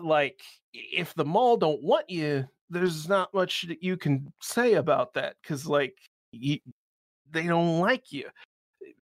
[0.00, 0.40] like
[0.74, 5.36] if the mall don't want you, there's not much that you can say about that
[5.40, 5.96] because like
[6.32, 6.58] you,
[7.30, 8.28] they don't like you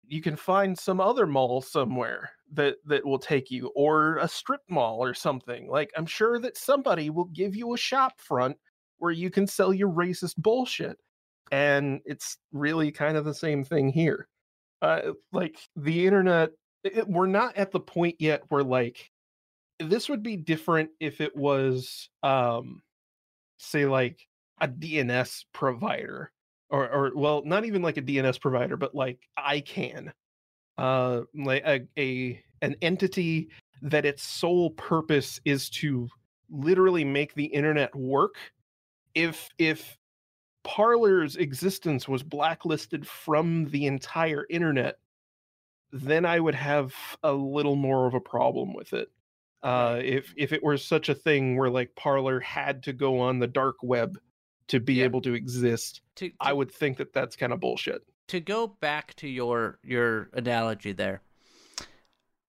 [0.08, 4.60] you can find some other mall somewhere that that will take you or a strip
[4.68, 5.68] mall or something.
[5.68, 8.56] Like i'm sure that somebody will give you a shop front
[8.98, 10.98] where you can sell your racist bullshit
[11.52, 14.28] and it's really kind of the same thing here.
[14.82, 16.50] Uh like the internet
[16.84, 19.10] it, we're not at the point yet where like
[19.80, 22.82] this would be different if it was um
[23.58, 24.26] say like
[24.60, 26.30] a dns provider
[26.70, 30.10] or or well not even like a dns provider but like icann
[30.78, 33.48] uh like a, a an entity
[33.82, 36.08] that its sole purpose is to
[36.50, 38.36] literally make the internet work.
[39.14, 39.96] If if
[40.64, 44.96] Parler's existence was blacklisted from the entire internet
[45.92, 49.08] then i would have a little more of a problem with it.
[49.62, 53.38] Uh if if it were such a thing where like Parler had to go on
[53.38, 54.18] the dark web
[54.68, 55.04] to be Yeah.
[55.04, 59.14] able to exist To, i would think that that's kind of bullshit to go back
[59.16, 61.20] to your your analogy there.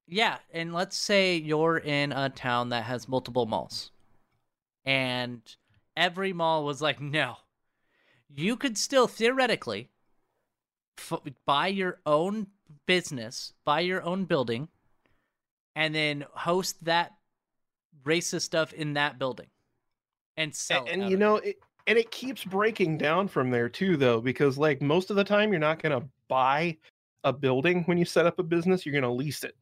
[0.08, 3.91] Yeah, and let's say you're in a town that has multiple malls.
[4.86, 5.41] And
[5.95, 7.38] every mall was like, "No.
[8.30, 9.89] You could still theoretically
[10.97, 12.47] f- buy your own
[12.88, 14.69] business, buy your own building
[15.75, 17.13] and then host that
[18.03, 19.47] racist stuff in that building
[20.36, 21.58] and sell it and you know it.
[21.88, 25.23] It, and it keeps breaking down from there too though because like most of the
[25.23, 26.78] time you're not going to buy
[27.23, 29.56] a building when you set up a business you're going to lease it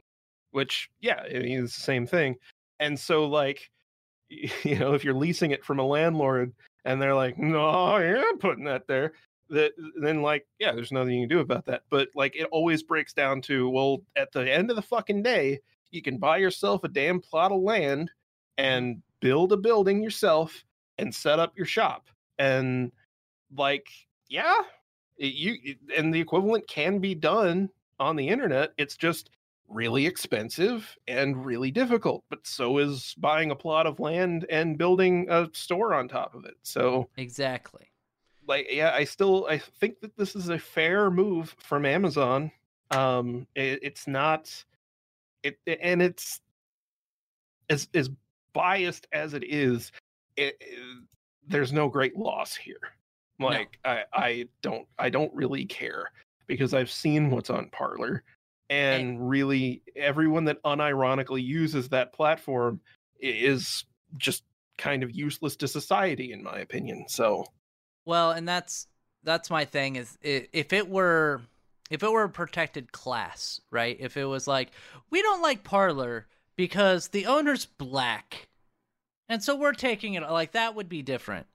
[0.52, 2.36] which yeah I mean, it's the same thing
[2.80, 3.70] and so like
[4.30, 6.54] you know if you're leasing it from a landlord
[6.86, 9.14] and they're like no you're putting that there
[9.50, 12.82] that then like yeah there's nothing you can do about that but like it always
[12.82, 15.60] breaks down to well at the end of the fucking day
[15.92, 18.10] you can buy yourself a damn plot of land
[18.58, 20.64] and build a building yourself
[20.98, 22.08] and set up your shop
[22.40, 22.92] and
[23.56, 23.88] like
[24.30, 24.62] yeah
[25.18, 27.70] it, you it- and the equivalent can be done
[28.00, 29.30] on the internet it's just
[29.68, 35.26] really expensive and really difficult but so is buying a plot of land and building
[35.30, 37.90] a store on top of it so Exactly.
[38.48, 42.52] like yeah i still i think that this is a fair move from amazon
[42.92, 44.52] um it, it's not
[45.42, 46.42] it and it's
[47.70, 48.10] as as
[48.54, 49.92] biased as it is
[50.38, 51.04] it, it-
[51.48, 52.80] there's no great loss here
[53.40, 56.12] like i i don't i don't really care
[56.48, 58.24] because i've seen what's on Parler
[58.70, 58.96] eh.
[58.96, 62.80] and really everyone that unironically uses that platform
[63.20, 63.84] is
[64.18, 64.44] just
[64.78, 67.46] kind of useless to society in my opinion so
[68.06, 68.88] Well, and that's
[69.24, 71.42] that's my thing is if it were
[71.90, 73.98] if it were a protected class, right?
[74.00, 74.72] If it was like
[75.10, 78.48] we don't like Parler because the owner's black.
[79.30, 81.48] And so we're taking it like that would be different.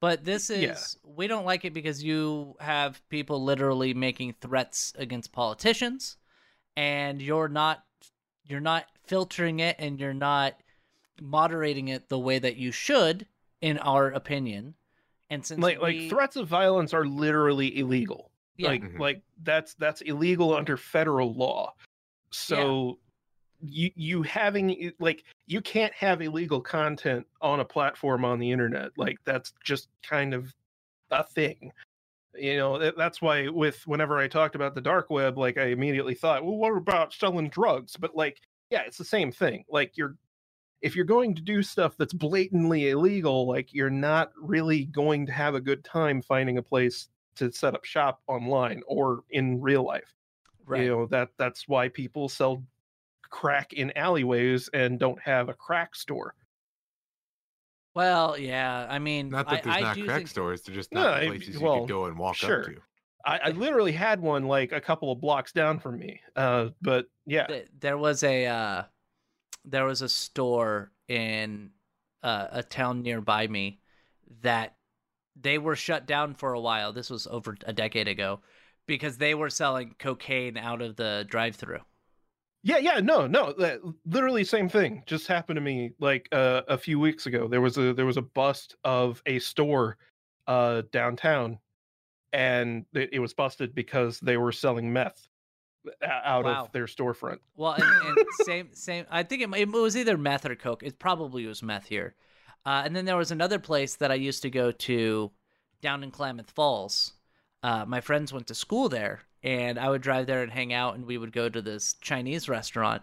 [0.00, 1.10] But this is Yeah.
[1.16, 6.16] we don't like it because you have people literally making threats against politicians
[6.76, 7.84] and you're not
[8.46, 10.60] you're not filtering it and you're not
[11.20, 13.26] moderating it the way that you should
[13.62, 14.74] in our opinion.
[15.30, 18.30] And since like we, like threats of violence are literally illegal.
[18.56, 18.68] Yeah.
[18.68, 18.98] Like Mhm.
[18.98, 21.74] like that's that's illegal under federal law.
[22.30, 22.98] So
[23.66, 28.90] you you having like you can't have illegal content on a platform on the internet.
[28.96, 30.52] Like that's just kind of
[31.10, 31.72] a thing.
[32.34, 35.66] You know, that- that's why with whenever I talked about the dark web, like I
[35.66, 37.96] immediately thought, well, what about selling drugs?
[37.96, 39.64] But like, yeah, it's the same thing.
[39.68, 40.16] Like you're
[40.82, 45.32] if you're going to do stuff that's blatantly illegal, like you're not really going to
[45.32, 49.82] have a good time finding a place to set up shop online or in real
[49.84, 50.12] life.
[50.66, 50.82] right.
[50.82, 52.62] You know, that that's why people sell
[53.34, 56.36] crack in alleyways and don't have a crack store.
[57.96, 58.86] Well, yeah.
[58.88, 61.14] I mean, Not that there's I not do crack think, stores; they're just No, not
[61.14, 62.60] I- places you well, could go and walk sure.
[62.60, 62.76] up to.
[63.26, 66.20] I, I literally had one like a couple of blocks down from me.
[66.36, 67.46] Uh, but yeah,
[67.80, 68.82] there was a uh,
[69.64, 71.70] there was a store in
[72.22, 73.80] uh, a town nearby me
[74.42, 74.76] that
[75.40, 76.92] they were shut down for a while.
[76.92, 78.40] This was over a decade ago
[78.86, 81.80] because they were selling cocaine out of the drive-through.
[82.66, 86.78] Yeah, yeah, no, no, that, literally same thing just happened to me like uh, a
[86.78, 87.46] few weeks ago.
[87.46, 89.96] There was a there was a bust of a store
[90.46, 91.58] uh downtown
[92.32, 95.28] and it, it was busted because they were selling meth
[96.02, 96.64] out Wow.
[96.64, 97.38] of their storefront.
[97.56, 99.06] Well, and, and same same.
[99.10, 100.82] I think it, it was either meth or coke.
[100.82, 102.14] It probably was meth here.
[102.66, 105.30] Uh, and then there was another place that I used to go to
[105.82, 107.13] down in Klamath Falls.
[107.64, 110.96] Uh, my friends went to school there, and I would drive there and hang out,
[110.96, 113.00] and we would go to this Chinese restaurant.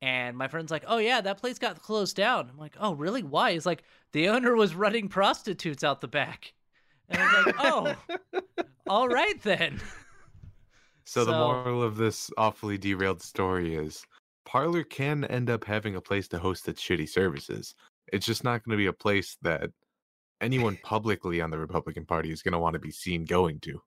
[0.00, 3.22] And my friend's like, "Oh yeah, that place got closed down." I'm like, "Oh really?
[3.22, 6.52] Why?" He's like, "The owner was running prostitutes out the back."
[7.08, 7.94] And I was like, "Oh,
[8.88, 9.80] all right then."
[11.04, 14.04] So, the moral of this awfully derailed story is
[14.44, 17.76] Parler can end up having a place to host its shitty services.
[18.12, 19.70] It's just not going to be a place that
[20.40, 23.80] anyone publicly on the Republican Party is going to want to be seen going to.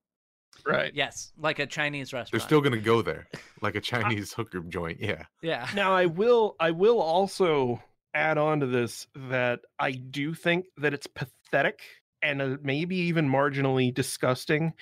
[0.65, 0.93] Right.
[0.93, 2.31] Yes, like a Chinese restaurant.
[2.31, 3.27] They're still going to go there,
[3.61, 4.99] like a Chinese hooker joint.
[4.99, 5.23] Yeah.
[5.41, 5.67] yeah.
[5.75, 7.81] Now I will I will also
[8.13, 11.81] add on to this that I do think that it's pathetic
[12.21, 14.73] and uh, maybe even marginally disgusting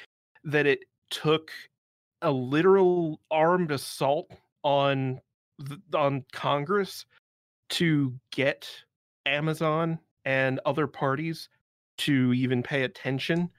[0.44, 1.52] that it took
[2.22, 4.32] a literal armed assault
[4.64, 5.20] on
[5.68, 7.06] th- on Congress
[7.70, 8.70] to get
[9.26, 11.50] Amazon and other parties
[11.98, 13.50] to even pay attention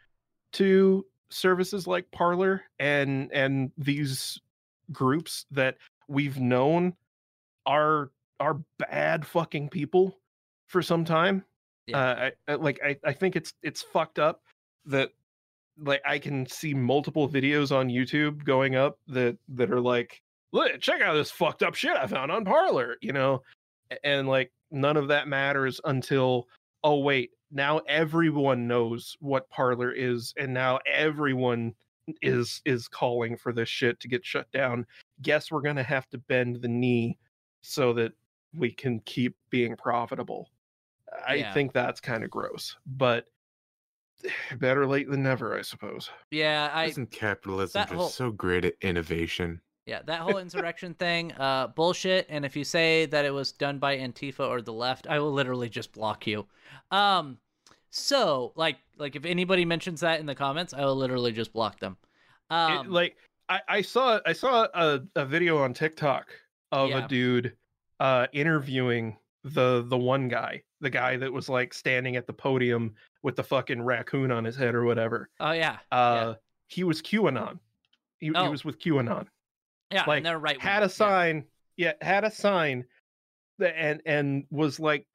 [0.53, 4.41] to services like Parler and and these
[4.93, 5.77] groups that
[6.09, 6.95] we've known
[7.67, 10.19] are are bad fucking people
[10.67, 11.45] for some time.
[11.87, 11.99] Yeah.
[11.99, 14.43] Uh, I, I like I, I think it's it's fucked up
[14.87, 15.11] that
[15.79, 20.81] like I can see multiple videos on YouTube going up that that are like, look,
[20.81, 23.43] check out this fucked up shit I found on Parler, you know,
[24.03, 26.49] and like none of that matters until
[26.83, 31.75] oh wait, now everyone knows what Parler is, and now everyone
[32.21, 34.85] is is calling for this shit to get shut down.
[35.23, 37.17] Guess we're gonna have to bend the knee
[37.63, 38.13] so that
[38.55, 40.51] we can keep being profitable.
[41.27, 41.55] I Yeah.
[41.55, 43.27] think that's kind of gross, but
[44.59, 46.11] better late than never, I suppose.
[46.31, 49.61] Yeah, I Isn't capitalism that just whole- so great at innovation?
[49.87, 53.79] yeah, that whole insurrection thing, uh bullshit, and if you say that it was done
[53.79, 56.47] by Antifa or the left, I will literally just block you.
[56.91, 57.39] Um
[57.95, 61.79] so, like like if anybody mentions that in the comments, I will literally just block
[61.81, 61.97] them.
[62.51, 63.17] It- Um like
[63.49, 66.29] I, I saw I saw a, a video on TikTok
[66.73, 67.05] of Yeah.
[67.05, 67.57] a dude
[68.01, 72.95] uh interviewing the the one guy, the guy that was like standing at the podium
[73.23, 75.29] with the fucking raccoon on his head or whatever.
[75.41, 75.79] oh yeah.
[75.93, 76.35] Uh
[76.69, 77.59] he was QAnon.
[78.19, 78.51] He, he Oh.
[78.51, 79.27] was with QAnon.
[79.93, 80.61] Yeah, like, they're right.
[80.61, 81.45] had a sign
[81.77, 82.85] yeah had a sign
[83.59, 85.07] that and and was like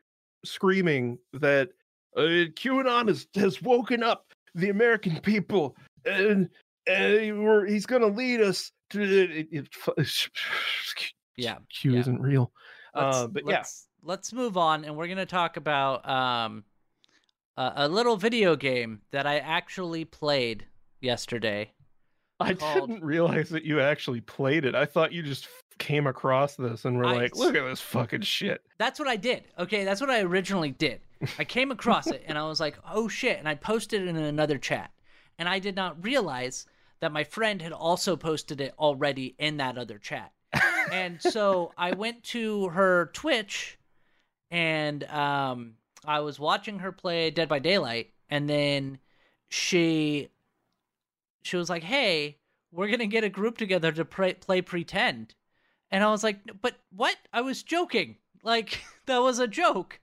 [0.45, 1.69] screaming that
[2.17, 2.21] uh,
[2.55, 6.49] qanon has has woken up the american people and
[6.87, 10.29] and he's gonna lead us to it, it, it-
[11.37, 11.57] Yeah.
[11.69, 11.99] q yeah.
[11.99, 12.51] isn't real
[12.95, 16.63] Let's, uh, but yeah let's, let's move on, and we're gonna talk about um
[17.57, 20.65] a, a little video game that I actually played
[21.01, 21.71] yesterday.
[22.39, 25.47] i called- didn't realize that you actually played it i thought you just
[25.77, 29.15] came across this and were I- like look at this fucking shit That's what I
[29.15, 29.43] did.
[29.57, 30.99] Okay, that's what I originally did.
[31.37, 34.15] I came across it and I was like, "Oh shit!" and I posted it in
[34.15, 34.91] another chat,
[35.37, 36.65] and I did not realize
[36.99, 40.31] that my friend had also posted it already in that other chat.
[40.91, 43.77] and so I went to her Twitch,
[44.49, 48.99] and um, I was watching her play Dead by Daylight, and then
[49.49, 50.29] she
[51.41, 52.37] she was like, "Hey,
[52.71, 55.35] we're gonna get a group together to play pretend,"
[55.91, 57.17] and I was like, "But what?
[57.33, 58.17] I was joking.
[58.41, 59.99] Like that was a joke."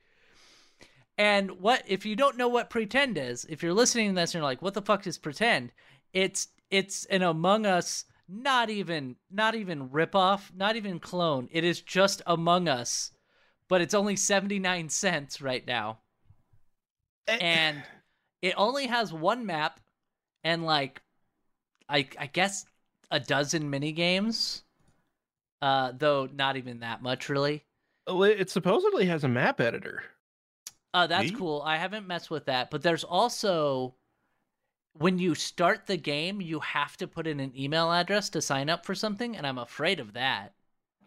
[1.18, 3.46] And what if you don't know what pretend is?
[3.48, 5.72] If you're listening to this and you're like, "What the fuck is pretend?"
[6.12, 11.48] It's it's an Among Us, not even not even ripoff, not even clone.
[11.52, 13.12] It is just Among Us,
[13.68, 16.00] but it's only seventy nine cents right now,
[17.26, 17.82] and
[18.42, 19.80] it only has one map
[20.44, 21.02] and like
[21.88, 22.66] I I guess
[23.10, 24.64] a dozen mini games.
[25.62, 27.64] Uh, though not even that much really.
[28.06, 30.02] Well, it it supposedly has a map editor.
[30.97, 31.36] Uh, that's Neat.
[31.38, 31.62] cool.
[31.62, 33.94] I haven't messed with that, but there's also
[34.94, 38.70] when you start the game, you have to put in an email address to sign
[38.70, 40.55] up for something, and I'm afraid of that.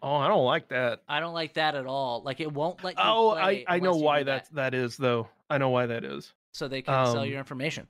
[0.00, 1.02] Oh, I don't like that.
[1.08, 2.22] I don't like that at all.
[2.22, 3.02] Like it won't let you.
[3.04, 5.28] Oh, I I know why that that is though.
[5.50, 6.32] I know why that is.
[6.52, 7.88] so they can sell um, your information.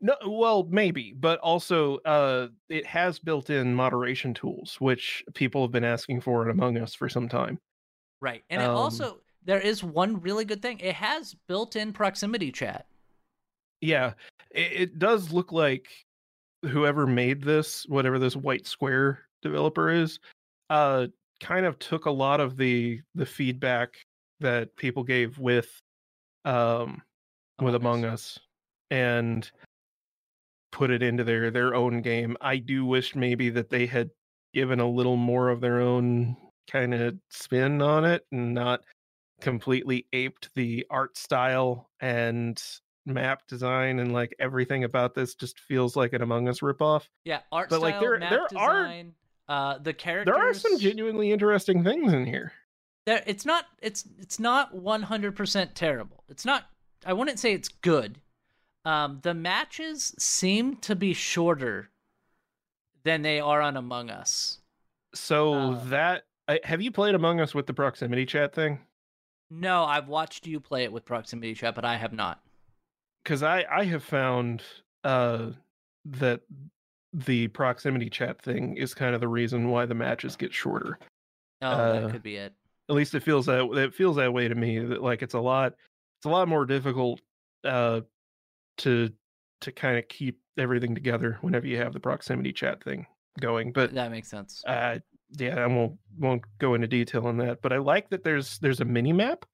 [0.00, 5.84] No, well, maybe, but also uh, it has built-in moderation tools, which people have been
[5.84, 7.58] asking for in Among Us for some time.
[8.20, 8.42] Right.
[8.48, 10.78] And it Um, also there is one really good thing.
[10.80, 12.86] It has built-in proximity chat.
[13.80, 14.12] Yeah,
[14.50, 15.88] it, it does look like
[16.62, 20.18] whoever made this, whatever this White Square developer is,
[20.68, 21.06] uh,
[21.40, 23.94] kind of took a lot of the the feedback
[24.40, 25.80] that people gave with
[26.44, 27.02] um
[27.60, 28.38] with Among Us
[28.90, 29.50] and
[30.72, 32.36] put it into their their own game.
[32.40, 34.10] I do wish maybe that they had
[34.52, 36.36] given a little more of their own
[36.70, 38.82] kind of spin on it and not
[39.40, 42.62] completely aped the art style and
[43.06, 47.08] map design and like everything about this just feels like an Among Us ripoff.
[47.24, 49.14] Yeah, art But, like, style, there- map there are- design,
[49.48, 52.52] uh the characters There are some genuinely interesting things in here.
[53.06, 56.22] there it's not it's it's not 100% terrible.
[56.28, 56.66] It's not
[57.04, 58.20] I wouldn't say it's good.
[58.84, 61.90] Um the matches seem to be shorter
[63.02, 64.58] than they are on Among Us.
[65.14, 66.24] So Uh, that
[66.64, 68.78] have you played Among Us with the proximity chat thing?
[69.50, 72.40] No, I've watched you play it with proximity chat, but I have not.
[73.24, 74.62] because I I have found
[75.04, 75.50] uh
[76.04, 76.40] that
[77.12, 80.98] the proximity chat thing is kind of the reason why the matches get shorter.
[81.62, 82.52] Oh, Uh, that could be it.
[82.88, 84.78] At least it feels that it feels that way to me.
[84.78, 85.72] That like it's a lot
[86.18, 87.20] it's a lot more difficult
[87.64, 88.02] uh
[88.78, 89.10] to
[89.62, 93.06] to kind of keep everything together whenever you have the proximity chat thing
[93.40, 93.72] going.
[93.72, 94.62] But That makes sense.
[94.66, 94.98] uh
[95.38, 97.62] yeah, I won't won't go into detail on that.
[97.62, 99.44] But I like that there's there's a mini map.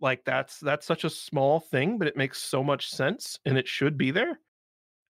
[0.00, 3.68] Like that's that's such a small thing, but it makes so much sense and it
[3.68, 4.40] should be there.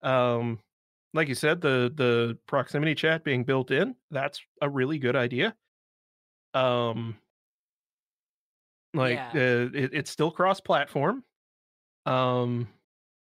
[0.02, 0.60] Um
[1.14, 5.56] like you said, the the proximity chat being built in, that's a really good idea.
[6.54, 7.18] Um
[8.94, 9.30] like Yeah.
[9.34, 11.24] uh, it, it's still cross platform.
[12.06, 12.68] Um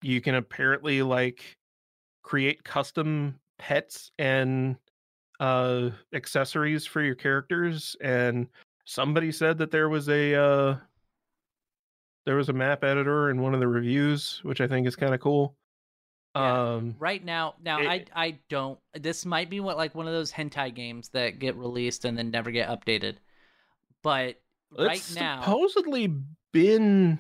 [0.02, 1.58] you can apparently like
[2.24, 4.78] create custom pets and
[5.40, 8.48] uh accessories for your characters and
[8.86, 10.76] somebody said that there was a uh
[12.26, 15.14] there was a map editor in one of the reviews which i think is kind
[15.14, 15.56] of cool
[16.36, 16.74] Yeah.
[16.74, 18.80] um Right now, now I it- I don't.
[18.94, 22.30] This might be what like one of those hentai games that get released and then
[22.32, 23.16] never get updated.
[24.04, 24.42] But
[24.78, 26.14] right it's now, supposedly
[26.52, 27.20] been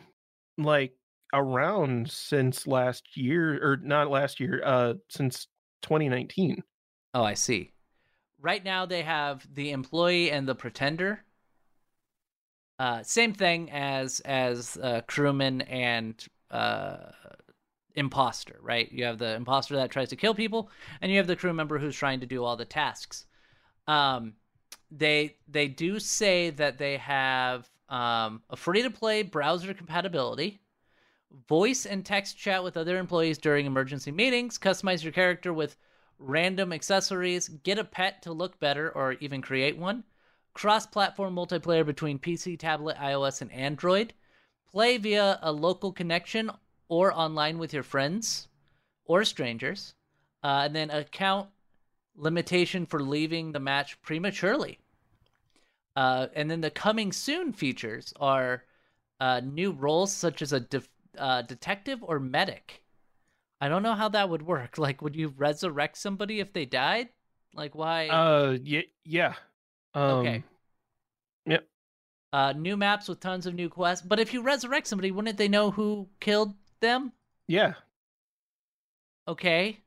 [0.57, 0.93] like
[1.33, 5.47] around since last year or not last year uh since
[5.83, 6.61] 2019
[7.13, 7.71] oh, I see.
[8.45, 11.23] Right now, they have the employee and the pretender.
[12.77, 16.97] Uh, same thing as as uh, crewman and uh,
[17.95, 18.91] imposter, right?
[18.91, 20.69] You have the imposter that tries to kill people,
[21.01, 23.25] and you have the crew member who's trying to do all the tasks.
[23.87, 24.33] Um,
[24.91, 30.61] they they do say that they have um, a free to play browser compatibility,
[31.49, 35.77] voice and text chat with other employees during emergency meetings, customize your character with
[36.17, 40.03] random accessories, get a pet to look better or even create one,
[40.53, 44.13] cross platform multiplayer between PC, tablet, iOS, and Android,
[44.71, 46.49] play via a local connection
[46.87, 48.47] or online with your friends
[49.05, 49.93] or strangers,
[50.43, 51.49] uh, and then account
[52.15, 54.79] limitation for leaving the match prematurely.
[55.95, 58.63] Uh, and then the coming soon features are
[59.19, 60.65] uh, new roles such as a
[61.17, 62.83] uh, detective or medic.
[63.61, 64.77] I don't know how that would work.
[64.77, 67.09] Like, would you resurrect somebody if they died?
[67.53, 68.07] Like, why?
[68.09, 69.33] uh yeah yeah
[69.93, 70.43] um, Okay.
[71.45, 71.67] Yep.
[72.33, 74.05] Uh, new maps with tons of new quests.
[74.05, 77.13] But if you resurrect somebody, wouldn't they know who killed them?
[77.47, 77.75] yeah
[79.27, 79.79] Okay,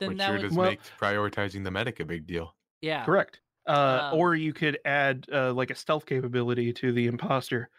[0.00, 2.54] then Which that sure would does Well- make prioritizing the medic a big deal.
[2.80, 3.04] yeah.
[3.04, 7.68] correct uh Um, or you could add uh like a stealth capability to the imposter
[7.68, 7.74] That's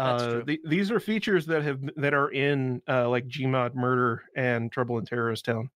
[0.00, 4.70] Uh, the, these are features that have that are in uh, like Gmod Murder and
[4.72, 5.70] Trouble in Terrorist Town.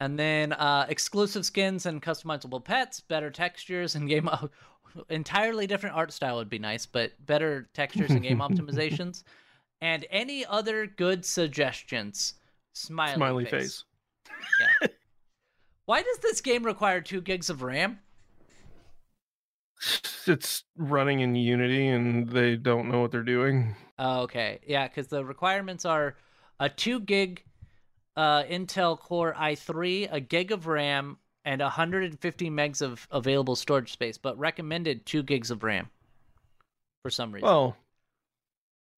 [0.00, 4.50] And then uh, exclusive skins and customizable pets, better textures and game o-
[5.08, 9.22] entirely different art style would be nice, but better textures and game optimizations,
[9.80, 12.34] and any other good suggestions.
[12.74, 13.52] Smiley, Smiley face.
[13.52, 13.84] face.
[14.82, 14.88] Yeah.
[15.86, 18.00] Why does this game require two gigs of RAM?
[20.26, 23.74] It's running in Unity and they don't know what they're doing.
[23.98, 26.16] Oh, okay, yeah, because the requirements are
[26.60, 27.42] a two gig
[28.16, 34.16] uh, Intel Core i3, a gig of RAM, and 150 megs of available storage space,
[34.16, 35.90] but recommended two gigs of RAM
[37.02, 37.48] for some reason.
[37.48, 37.76] Well,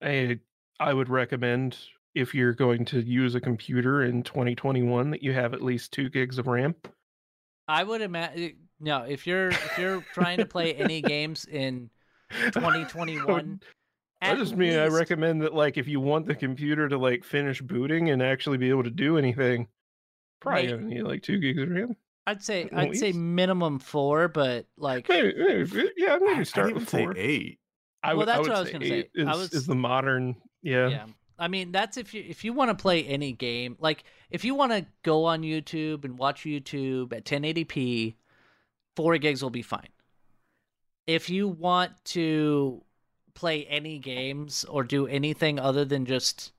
[0.03, 0.39] I
[0.79, 1.79] I would recommend
[2.15, 6.09] if you're going to use a computer in 2021 that you have at least two
[6.09, 6.75] gigs of RAM.
[7.67, 9.03] I would imagine no.
[9.03, 11.91] If you're if you're trying to play any games in
[12.53, 13.61] 2021,
[14.23, 17.25] I at just mean I recommend that like if you want the computer to like
[17.25, 19.69] finish booting and actually be able to do anything,
[20.41, 21.97] probably May- gonna need like two gigs of RAM.
[22.27, 26.47] I'd say at I'd say minimum four, but like Maybe, maybe yeah, I- maybe I'd
[26.47, 27.15] start even with say four.
[27.17, 27.59] eight.
[28.03, 29.11] I Well, would, that's I would what I was gonna say.
[29.15, 30.89] Is, I was- is the modern yeah.
[30.89, 31.07] yeah.
[31.39, 34.55] I mean, that's if you if you want to play any game, like if you
[34.55, 38.15] want to go on YouTube and watch YouTube at 1080p,
[38.97, 39.89] four gigs will be fine.
[41.07, 42.83] If you want to
[43.35, 46.53] play any games or do anything other than just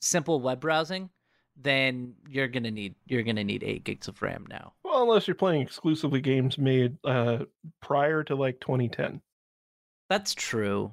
[0.00, 1.10] simple web browsing,
[1.56, 4.72] then you're gonna need you're gonna need eight gigs of RAM now.
[4.84, 7.44] Well, unless you're playing exclusively games made uh
[7.80, 9.20] prior to like 2010.
[10.08, 10.92] That's true,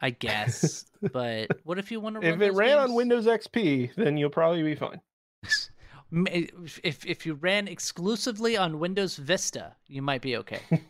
[0.00, 0.84] I guess.
[1.12, 2.26] but what if you want to?
[2.28, 5.00] If it ran on Windows XP, then you'll probably be fine.
[6.12, 6.46] M- eh,
[6.82, 10.60] if if you ran exclusively on Windows Vista, you might be okay.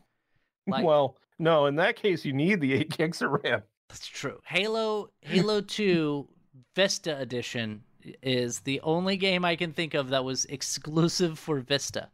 [0.67, 3.63] Like- well, no, in that case, you need the eight gigs of RAM.
[3.89, 4.41] That's true.
[4.47, 6.29] Halo Halo 2
[6.77, 7.83] Vista Edition
[8.23, 12.09] is the only game I can think of that was exclusive for Vista.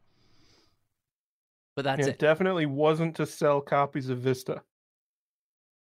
[1.75, 2.19] But that's it it.
[2.19, 4.63] definitely wasn't to sell copies of Vista.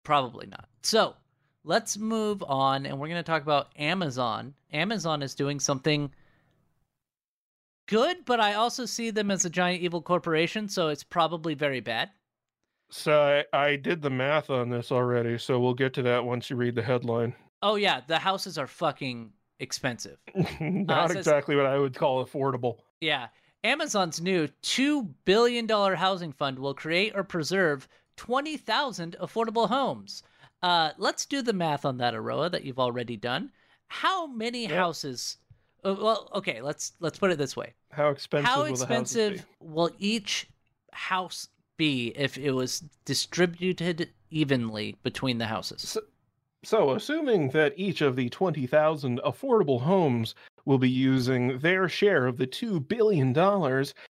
[0.05, 0.69] Probably not.
[0.83, 1.15] So
[1.65, 4.55] let's move on, and we're going to talk about Amazon.
[4.73, 6.13] Amazon is doing something
[7.87, 11.81] good, but I also see them as a giant evil corporation, so it's probably very
[11.81, 12.11] bad.
[12.91, 16.51] So I, I did the math on this already, so we'll get to that once
[16.51, 17.35] you read the headline.
[17.63, 20.19] Oh yeah, the houses are fucking expensive.
[20.61, 22.79] Not says- exactly what I would call affordable.
[23.01, 23.29] Yeah.
[23.63, 30.23] Amazon's new $2 billion housing fund will create or preserve 20,000 affordable homes.
[30.63, 33.51] Uh, let's do the math on that, Aroa, that you've already done.
[33.89, 34.71] How many Yep.
[34.73, 35.37] houses?
[35.85, 37.73] Uh, well, okay, let's let's put it this way.
[37.91, 40.49] How expensive How will expensive will each
[40.93, 45.83] house be if it was distributed evenly between the houses?
[45.83, 46.01] So,
[46.63, 50.35] so, assuming that each of the 20,000 affordable homes
[50.67, 53.35] will be using their share of the $2 billion,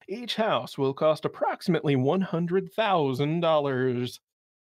[0.09, 4.20] each house will cost approximately $100,000.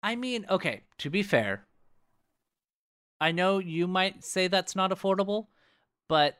[0.04, 1.68] I mean, okay, to be fair,
[3.20, 5.48] I know you might say that's not affordable,
[6.08, 6.38] but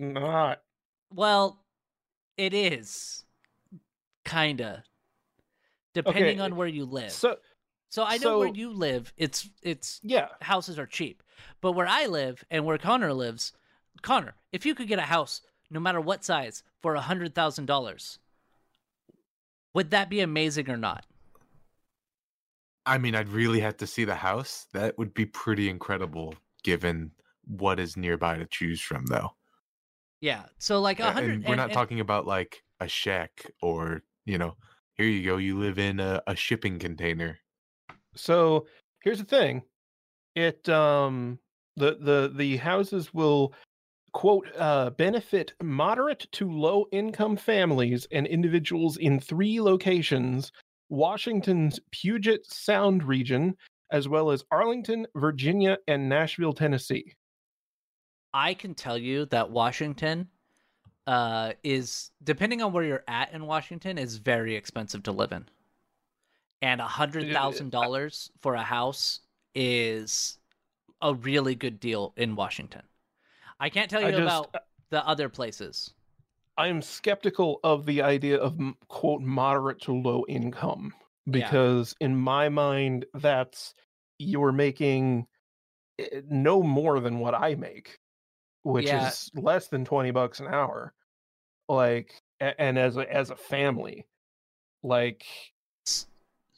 [0.00, 0.62] Not.
[1.10, 1.64] well,
[2.36, 3.24] it is
[4.24, 4.84] kinda
[5.94, 7.12] depending Okay, on eh, where you live.
[7.12, 7.38] So,
[7.90, 10.28] So, I know where you live, it's it's yeah.
[10.42, 11.22] houses are cheap.
[11.60, 13.52] But where I live and where Connor lives,
[14.02, 17.66] Connor, if you could get a house no matter what size for a hundred thousand
[17.66, 18.18] dollars,
[19.72, 21.06] would that be amazing or not?
[22.86, 24.66] I mean, I'd really have to see the house.
[24.72, 26.34] That would be pretty incredible
[26.64, 27.12] given
[27.44, 29.34] what is nearby to choose from, though.
[30.20, 30.44] Yeah.
[30.58, 34.02] So like a A- hundred we're and- not and- talking about like a shack or,
[34.24, 34.56] you know,
[34.94, 37.38] here you go, you live in a, a shipping container.
[38.14, 38.66] So
[39.02, 39.62] here's the thing.
[40.34, 41.38] It um
[41.76, 43.54] the the the houses will
[44.12, 50.50] quote uh benefit moderate to low income families and individuals in three locations
[50.88, 53.54] Washington's Puget Sound region
[53.92, 57.14] as well as Arlington, Virginia and Nashville, Tennessee.
[58.32, 60.28] I can tell you that Washington
[61.06, 65.46] uh, is depending on where you're at in Washington is very expensive to live in,
[66.60, 69.20] and a hundred thousand dollars for a house
[69.54, 70.38] is
[71.00, 72.82] a really good deal in Washington.
[73.60, 74.54] I can't tell you just about
[74.90, 75.94] the other places.
[76.56, 78.58] I am skeptical of the idea of
[78.88, 80.92] quote moderate to low income
[81.30, 83.74] because in my mind that's
[84.18, 85.26] you're making
[85.98, 87.98] eh, no more than what I make,
[88.62, 89.08] which Yeah.
[89.08, 90.92] is less than 20 bucks an hour.
[91.68, 94.06] Like and as a as a family,
[94.82, 95.24] like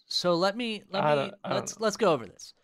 [0.07, 2.55] So let me let I me don't- I don't let's let's go over this.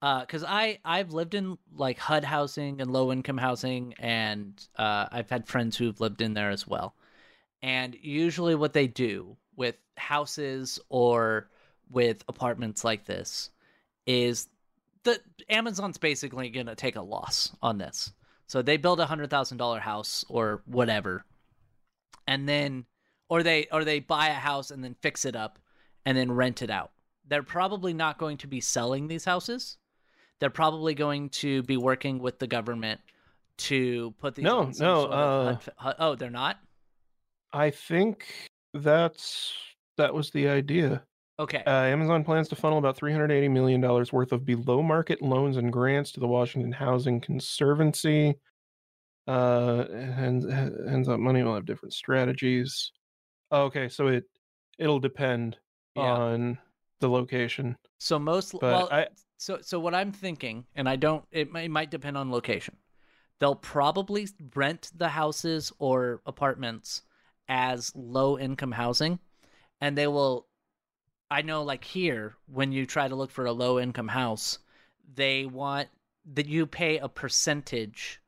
[0.00, 5.30] because I I've lived in like HUD housing and low income housing, and uh, I've
[5.30, 6.94] had friends who've lived in there as well.
[7.62, 11.48] And usually, what they do with houses or
[11.88, 13.50] with apartments like this
[14.06, 14.48] is
[15.04, 18.12] the Amazon's basically going to take a loss on this.
[18.46, 21.24] So they build a hundred thousand dollar house or whatever,
[22.26, 22.84] and then
[23.28, 25.58] or they or they buy a house and then fix it up
[26.04, 26.90] and then rent it out.
[27.26, 29.78] They're probably not going to be selling these houses.
[30.40, 33.00] They're probably going to be working with the government
[33.56, 34.44] to put these.
[34.44, 36.58] No, no, sort of uh, oh, they're not.
[37.52, 38.26] I think
[38.74, 39.54] that's
[39.96, 41.02] that was the idea.
[41.38, 41.62] Okay.
[41.66, 46.12] Uh, Amazon plans to funnel about $380 million worth of below market loans and grants
[46.12, 48.36] to the Washington Housing Conservancy.
[49.26, 50.44] Uh, and
[50.86, 52.92] ends up money will have different strategies.
[53.50, 54.24] Oh, okay, so it
[54.78, 55.56] it'll depend
[55.96, 56.12] Yeah.
[56.12, 56.58] on
[57.00, 57.76] the location.
[57.98, 59.08] so most But well, I
[59.38, 61.24] so so what I'm thinking, and I don't.
[61.30, 62.76] It it might depend on location.
[63.40, 67.02] They'll probably rent the houses or apartments
[67.48, 69.18] as low income housing,
[69.80, 70.46] and they will.
[71.30, 74.58] I know, like here, when you try to look for a low income house,
[75.14, 75.88] they want
[76.34, 78.20] that you pay a percentage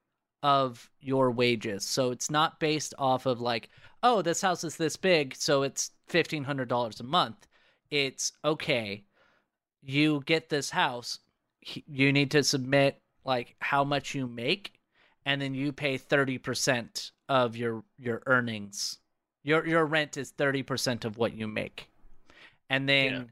[0.43, 1.85] of your wages.
[1.85, 3.69] So it's not based off of like,
[4.03, 7.47] oh, this house is this big, so it's fifteen hundred dollars a month.
[7.91, 9.05] It's okay
[9.87, 11.21] you get this house,
[11.61, 14.73] you need to submit like how much you make,
[15.25, 18.99] and then you pay thirty percent of your your earnings.
[19.43, 21.89] Your your rent is thirty percent of what you make,
[22.71, 23.25] and then Yeah.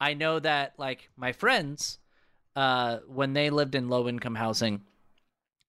[0.00, 1.98] I know that like my friends,
[2.56, 4.82] uh, when they lived in low income housing,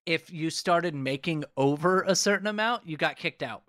[0.06, 3.64] if you started making over a certain amount, you got kicked out.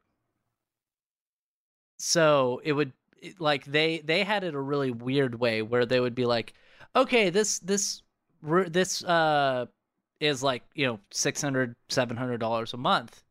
[1.99, 2.93] So it would
[3.39, 6.55] like they they had it a really weird way where they would be like,
[6.95, 8.03] okay, this this
[8.43, 9.67] this uh
[10.21, 13.23] is like you know 600 700 dollars a month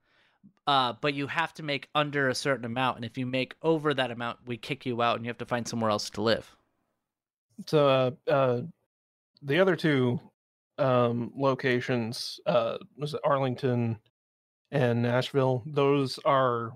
[0.67, 3.93] uh but you have to make under a certain amount and if you make over
[3.93, 6.55] that amount we kick you out and you have to find somewhere else to live.
[7.67, 8.61] So uh, uh
[9.41, 10.19] the other two
[10.77, 13.97] um locations uh was it Arlington
[14.71, 15.63] and Nashville?
[15.65, 16.73] Those are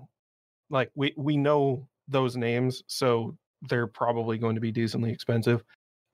[0.70, 3.36] like we we know those names so
[3.68, 5.62] they're probably going to be decently expensive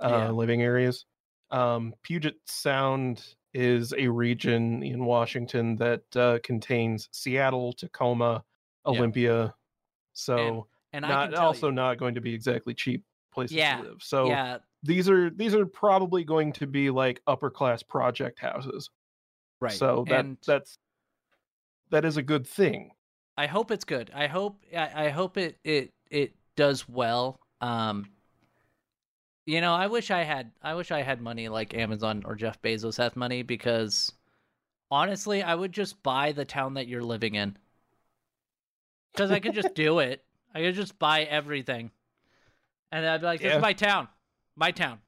[0.00, 0.30] uh Yeah.
[0.30, 1.06] living areas.
[1.50, 3.24] Um Puget Sound
[3.54, 8.44] is a region in Washington that uh contains Seattle Tacoma
[8.86, 8.90] Yeah.
[8.90, 9.54] Olympia
[10.12, 13.82] so and I not also you, not going to be exactly cheap places Yeah, to
[13.88, 18.38] live so yeah these are these are probably going to be like upper class project
[18.38, 18.90] houses.
[19.60, 20.78] right So that and that's
[21.90, 22.92] that is a good thing.
[23.36, 24.10] I hope it's good.
[24.14, 27.40] I hope I, I hope it it it does well.
[27.60, 28.06] Um
[29.48, 32.60] you know, I wish I had I wish I had money like Amazon or Jeff
[32.60, 34.12] Bezos has money because
[34.90, 37.56] honestly, I would just buy the town that you're living in.
[39.16, 40.22] Cuz I could just do it.
[40.54, 41.90] I could just buy everything.
[42.92, 43.56] And I'd be like, this Yeah.
[43.56, 44.08] is my town.
[44.54, 44.98] My town.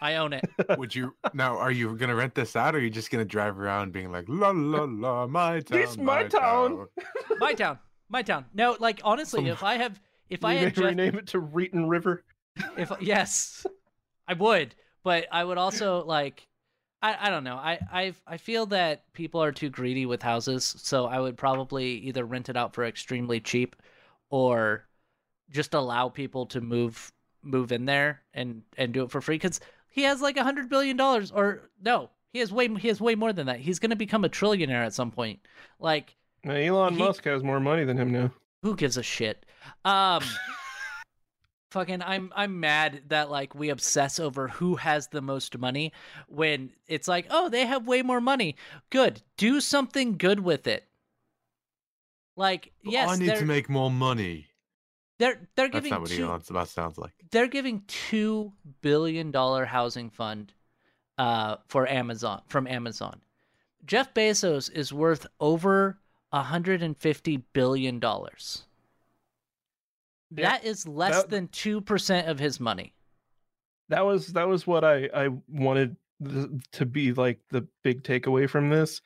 [0.00, 0.44] I own it.
[0.78, 1.56] Would you now?
[1.56, 4.24] Are you gonna rent this out, or are you just gonna drive around being like
[4.28, 5.78] la la la my town?
[5.80, 6.86] This my town."
[7.40, 7.78] My town.
[8.08, 8.46] My town.
[8.54, 11.40] No, like honestly, Some- if I have if I Rename, had Jeff rename it to
[11.40, 12.24] Reetin River.
[12.76, 13.64] if yes
[14.30, 16.46] i would but i would also like
[17.02, 17.56] i, I don't know.
[17.56, 21.92] I, I i feel that people are too greedy with houses so i would probably
[22.08, 23.76] either rent it out for extremely cheap
[24.30, 24.86] or
[25.50, 27.12] just allow people to move
[27.42, 30.68] move in there and and do it for free because he has like a hundred
[30.68, 33.58] billion dollars or no he has way he has way more than that.
[33.58, 35.40] He's gonna become a trillionaire at some point.
[35.80, 36.14] Like
[36.44, 38.30] Now, Elon He- Musk has more money than him now.
[38.62, 39.44] who gives a shit?
[39.84, 40.22] Um
[41.70, 45.92] fucking i'm i'm mad that like we obsess over who has the most money
[46.28, 48.56] when it's like oh they have way more money.
[48.90, 49.22] Good.
[49.36, 50.84] Do something good with it.
[52.36, 54.46] Like yes I need to make more money.
[55.18, 57.12] they're they're giving That's not what two, Musk sounds like.
[57.30, 60.52] they're giving two billion dollar housing fund
[61.18, 63.20] uh for amazon from amazon.
[63.86, 65.98] Jeff bezos is worth over
[66.30, 68.64] 150 billion dollars
[70.30, 72.94] Yeah, that is less that- than 2% of his money.
[73.88, 78.48] That was that was what I I wanted th- to be like the big takeaway
[78.48, 79.00] from this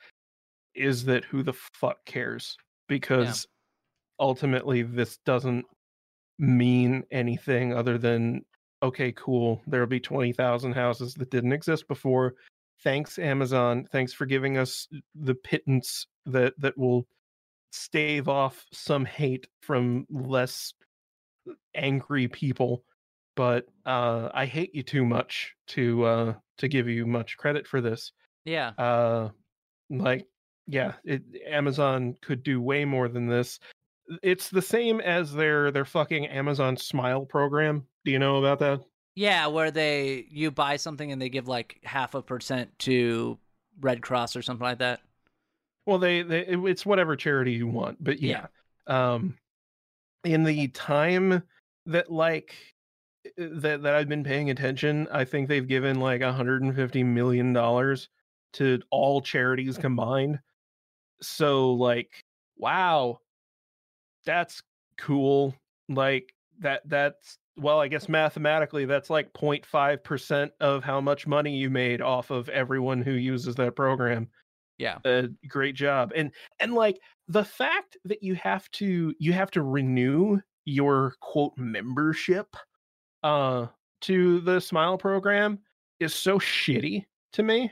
[0.75, 2.55] is that who the fuck cares?
[2.87, 3.47] Because
[4.19, 5.65] ultimately this doesn't
[6.37, 8.45] mean anything other than
[8.83, 12.35] okay cool there'll be 20,000 houses that didn't exist before.
[12.83, 13.87] Thanks amazon.
[13.91, 17.07] Thanks for giving us the pittance that that will
[17.71, 20.73] stave off some hate from less
[21.73, 22.83] angry people
[23.35, 27.81] but uh, I hate you too much to uh, to give you much credit for
[27.81, 28.11] this.
[28.45, 28.69] Yeah.
[28.77, 29.29] Uh,
[29.89, 30.25] like,
[30.67, 33.59] yeah, it, Amazon could do way more than this.
[34.23, 37.85] It's the same as their their fucking Amazon Smile program.
[38.05, 38.81] Do you know about that?
[39.15, 43.37] Yeah, where they you buy something and they give like half a percent to
[43.81, 45.01] Red Cross or something like that.
[45.85, 48.47] Well, they, they it's whatever charity you want, but yeah.
[48.87, 49.37] Um
[50.25, 51.43] in the time
[51.85, 52.55] that like
[53.27, 58.09] uh, that that I've been paying attention, I think they've given like 150 million dollars
[58.53, 60.39] to all charities combined.
[61.21, 62.23] So like
[62.57, 63.19] wow.
[64.25, 64.61] That's
[64.97, 65.55] cool.
[65.89, 71.69] Like that that's well, I guess mathematically that's like 0.5% of how much money you
[71.69, 74.29] made off of everyone who uses that program
[74.77, 74.99] Yeah.
[75.05, 79.63] uh, great job and and like the fact that you have to you have to
[79.63, 82.55] renew your quote membership
[83.23, 83.67] uh
[84.01, 85.59] to the smile program
[85.99, 87.71] is so shitty to me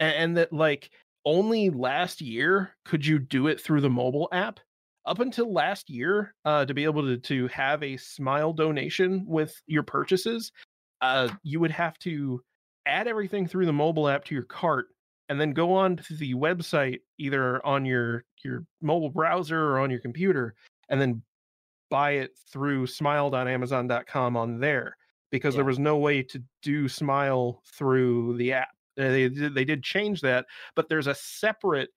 [0.00, 0.90] and, and that like
[1.24, 4.58] only last year could you do it through the mobile app.
[5.06, 9.60] Up until last year uh to be able to to have a smile donation with
[9.66, 10.52] your purchases
[11.00, 12.40] uh you would have to
[12.86, 14.86] add everything through the mobile app to your cart
[15.32, 19.90] and then go on to the website either on your your mobile browser or on
[19.90, 20.54] your computer
[20.90, 21.22] and then
[21.88, 24.94] buy it through smile.amazon.com on there
[25.30, 28.68] because there was no way to do smile through the app.
[28.98, 30.44] Uh, they they did change that
[30.76, 31.88] but there's a separate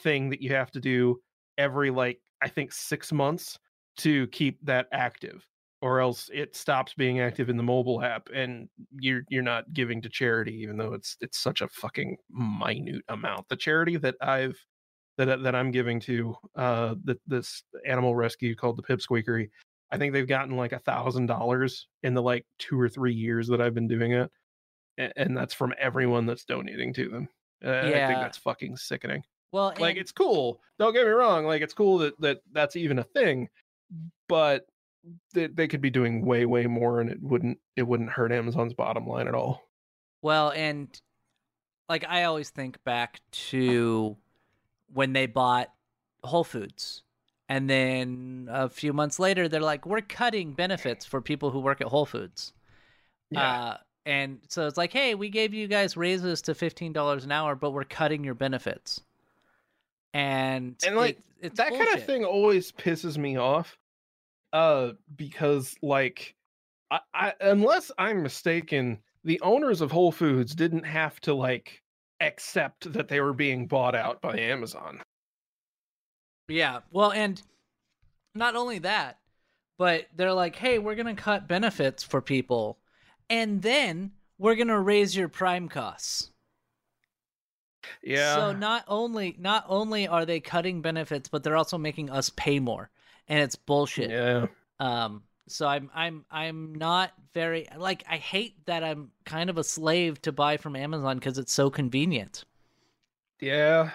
[0.00, 1.16] thing that you have to do
[1.58, 3.56] every like i think 6 months
[3.98, 5.46] to keep that active
[5.82, 8.68] or else it stops being active in the mobile app and
[8.98, 13.48] you're you're not giving to charity even though it's it's such a fucking minute amount.
[13.48, 14.58] The charity that i've
[15.16, 19.48] that that i'm giving to uh that this animal rescue called the pipsqueakery
[19.90, 23.48] i think they've gotten like a thousand dollars in the like two or three years
[23.48, 24.30] that i've been doing it
[24.98, 27.28] A- and that's from everyone that's donating to them.
[27.64, 29.22] Uh, i think that's fucking sickening.
[29.52, 32.76] Well, like and- it's cool don't get me wrong like it's cool that that that's
[32.76, 33.48] even a thing
[34.28, 34.66] but
[35.32, 38.74] they, they could be doing way way more and it wouldn't it wouldn't hurt amazon's
[38.74, 39.62] bottom line at all
[40.22, 40.88] Well, and
[41.88, 43.20] like I always think back
[43.50, 44.16] to
[44.92, 45.72] when they bought
[46.22, 47.02] Whole Foods.
[47.48, 51.80] And then a few months later, they're like, we're cutting benefits for people who work
[51.80, 52.52] at Whole Foods.
[53.40, 53.76] Uh,
[54.06, 57.70] and so it's like, hey, we gave you guys raises to $15 an hour, but
[57.72, 59.00] we're cutting your benefits.
[60.14, 63.78] And, And, like, it- it's that kind of thing always pisses me off
[64.52, 66.34] uh because like
[66.90, 71.82] I, I unless i'm mistaken the owners of whole foods didn't have to like
[72.20, 75.00] accept that they were being bought out by amazon
[76.48, 76.80] Yeah.
[76.90, 77.40] Well, and
[78.34, 79.18] not only that,
[79.78, 82.78] but they're like, hey, we're going to cut benefits for people,
[83.28, 86.30] and then we're going to raise your prime costs.
[88.02, 92.30] yeah So not only not only are they cutting benefits, but they're also making us
[92.30, 92.90] pay more,
[93.30, 94.10] and it's bullshit.
[94.10, 94.46] yeah
[94.78, 95.22] Um.
[95.48, 100.20] So I'm I'm I'm not very like I hate that I'm kind of a slave
[100.22, 102.44] to buy from Amazon because it's so convenient.
[103.40, 103.90] Yeah.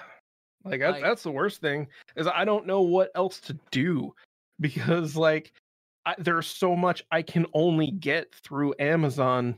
[0.64, 4.14] Like, Like- that's the worst thing is I don't know what else to do
[4.60, 5.54] because like
[6.06, 9.56] I, there's so much I can only get through Amazon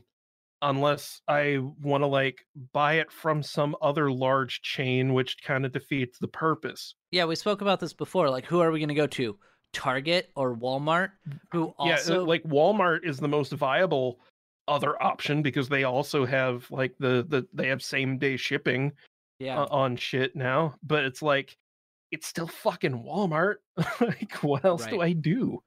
[0.62, 5.72] unless I want to like buy it from some other large chain which kind of
[5.72, 6.94] defeats the purpose.
[7.10, 8.28] Yeah, we spoke about this before.
[8.30, 9.38] Like, who are we going to go to?
[9.72, 11.10] Target or Walmart?
[11.52, 14.18] Who also yeah, uh, like Walmart is the most viable
[14.66, 18.92] other option because they also have like the the they have same day shipping
[19.38, 19.60] yeah.
[19.60, 21.56] uh, on shit now, but it's like
[22.10, 23.56] it's still fucking Walmart.
[24.00, 25.62] like what else do I do?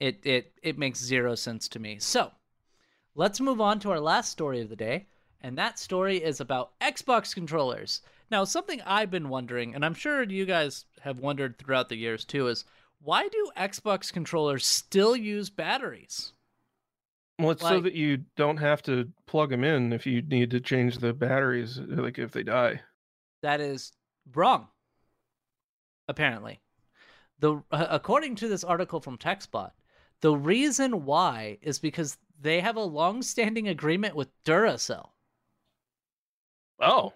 [0.00, 1.98] It it it makes zero sense to me.
[1.98, 2.30] So,
[3.14, 5.06] let's move on to our last story of the day,
[5.40, 8.02] and that story is about Xbox controllers.
[8.30, 12.24] Now, something I've been wondering, and I'm sure you guys have wondered throughout the years
[12.24, 12.64] too, is
[13.00, 16.32] why do Xbox controllers still use batteries?
[17.38, 20.60] Well, it's so that you don't have to plug them in if you need to
[20.60, 22.80] change the batteries, like if they die.
[23.42, 23.92] That is
[24.34, 24.68] wrong.
[26.08, 26.60] Apparently,
[27.40, 29.72] the uh, according to this article from TechSpot,
[30.22, 35.10] the reason why is because they have a long-standing agreement with Duracell.
[36.80, 37.12] Oh,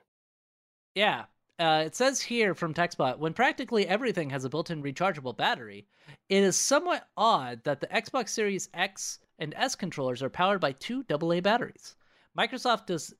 [0.94, 1.24] Yeah.
[1.60, 5.86] Uh, it says here from TechSpot when practically everything has a built in rechargeable battery,
[6.30, 10.72] it is somewhat odd that the Xbox Series X and S controllers are powered by
[10.72, 11.96] two AA batteries.
[12.36, 13.12] Microsoft does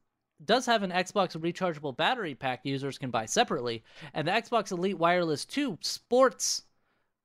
[0.43, 3.85] does have an Xbox rechargeable battery pack users can buy separately,
[4.15, 6.63] and the Xbox Elite Wireless 2 sports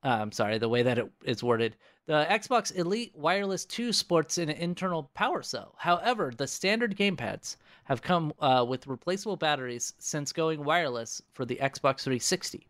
[0.06, 1.76] uh, I'm sorry, the way that it is worded.
[2.08, 5.74] The Xbox Elite Wireless 2 sports an internal power cell.
[5.80, 11.56] However, the standard gamepads have come uh, with replaceable batteries since going wireless for the
[11.56, 12.68] Xbox 360.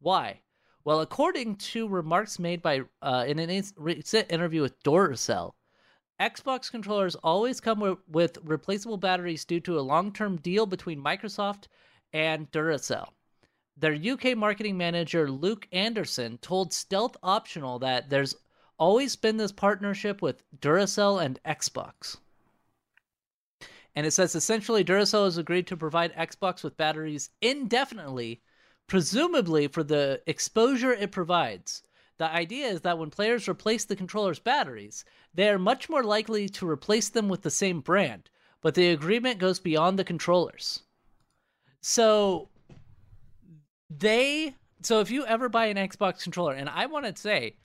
[0.00, 0.40] Why?
[0.84, 5.52] Well, according to remarks made by uh, in an recent interview with Duracell,
[6.18, 11.64] Xbox controllers always come with, with replaceable batteries due to a long-term deal between Microsoft
[12.14, 13.08] and Duracell.
[13.76, 18.34] Their UK marketing manager Luke Anderson told Stealth Optional that there's
[18.78, 22.16] always been this partnership with Duracell and Xbox.
[23.94, 28.42] And it says essentially Duracell has agreed to provide Xbox with batteries indefinitely,
[28.86, 31.82] presumably for the exposure it provides.
[32.18, 35.04] The idea is that when players replace the controller's batteries,
[35.34, 38.28] they are much more likely to replace them with the same brand,
[38.60, 40.82] but the agreement goes beyond the controllers.
[41.80, 42.48] So
[43.88, 47.56] they so if you ever buy an Xbox controller and I want to say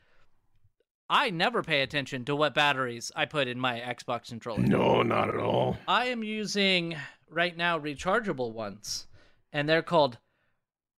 [1.09, 4.63] I never pay attention to what batteries I put in my Xbox controller.
[4.63, 5.77] No, not at all.
[5.87, 6.95] I am using
[7.29, 9.07] right now rechargeable ones,
[9.51, 10.17] and they're called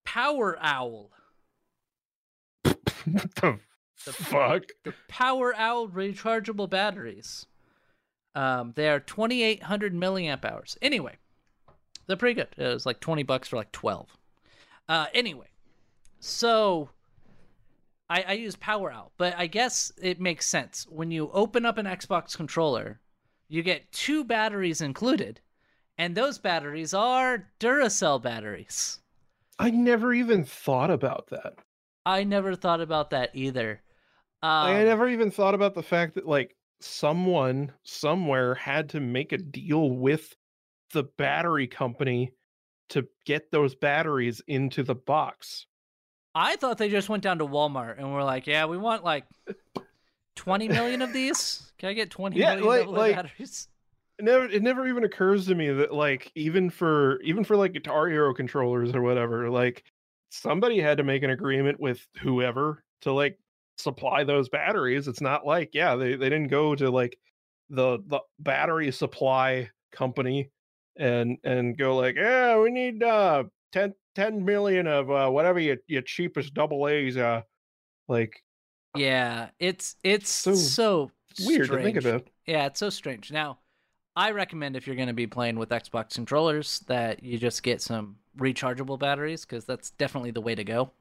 [0.05, 1.11] Power Owl.
[2.65, 4.65] what the fuck?
[4.85, 7.47] The Power Owl rechargeable batteries.
[8.35, 10.77] Um, they are 2,800 milliamp hours.
[10.83, 11.17] Anyway,
[12.07, 12.49] they're pretty good.
[12.57, 14.09] It was like 20 bucks for like 12.
[14.89, 15.47] Uh, anyway,
[16.19, 16.91] so
[18.09, 20.87] I, I use Power Owl, but I guess it makes sense.
[20.89, 23.01] When you open up an Xbox controller,
[23.49, 25.41] you get two batteries included,
[25.97, 28.99] and those batteries are Duracell batteries.
[29.59, 31.55] I never even thought about that.
[32.05, 33.83] I never thought about that either.
[34.43, 39.33] Um, I never even thought about the fact that like someone somewhere had to make
[39.33, 40.35] a deal with
[40.93, 42.33] the battery company
[42.91, 45.67] to get those batteries into the box.
[46.35, 49.25] I thought they just went down to Walmart and were like, "Yeah, we want like
[50.37, 51.71] 20 million of these.
[51.79, 53.69] Can I get 20 Yeah, million like- like- batteries?"
[54.17, 57.73] It never it never even occurs to me that like even for even for like
[57.73, 59.83] Guitar Hero controllers or whatever, like
[60.31, 63.37] somebody had to make an agreement with whoever to like
[63.77, 65.09] supply those batteries.
[65.09, 67.19] It's not like, yeah, they, they didn't go to like
[67.71, 70.49] the the battery supply company
[70.97, 75.77] and and go like, yeah, we need uh 10, 10 million of uh whatever your
[75.87, 77.43] your cheapest double A's uh
[78.09, 78.43] like
[78.95, 82.29] Yeah, it's it's so, So weird to think about.
[82.47, 83.33] Yeah, it's so strange.
[83.33, 83.59] Now,
[84.17, 87.83] I recommend if you're going to be playing with Xbox controllers that you just get
[87.83, 90.93] some rechargeable batteries because that's definitely the way to go.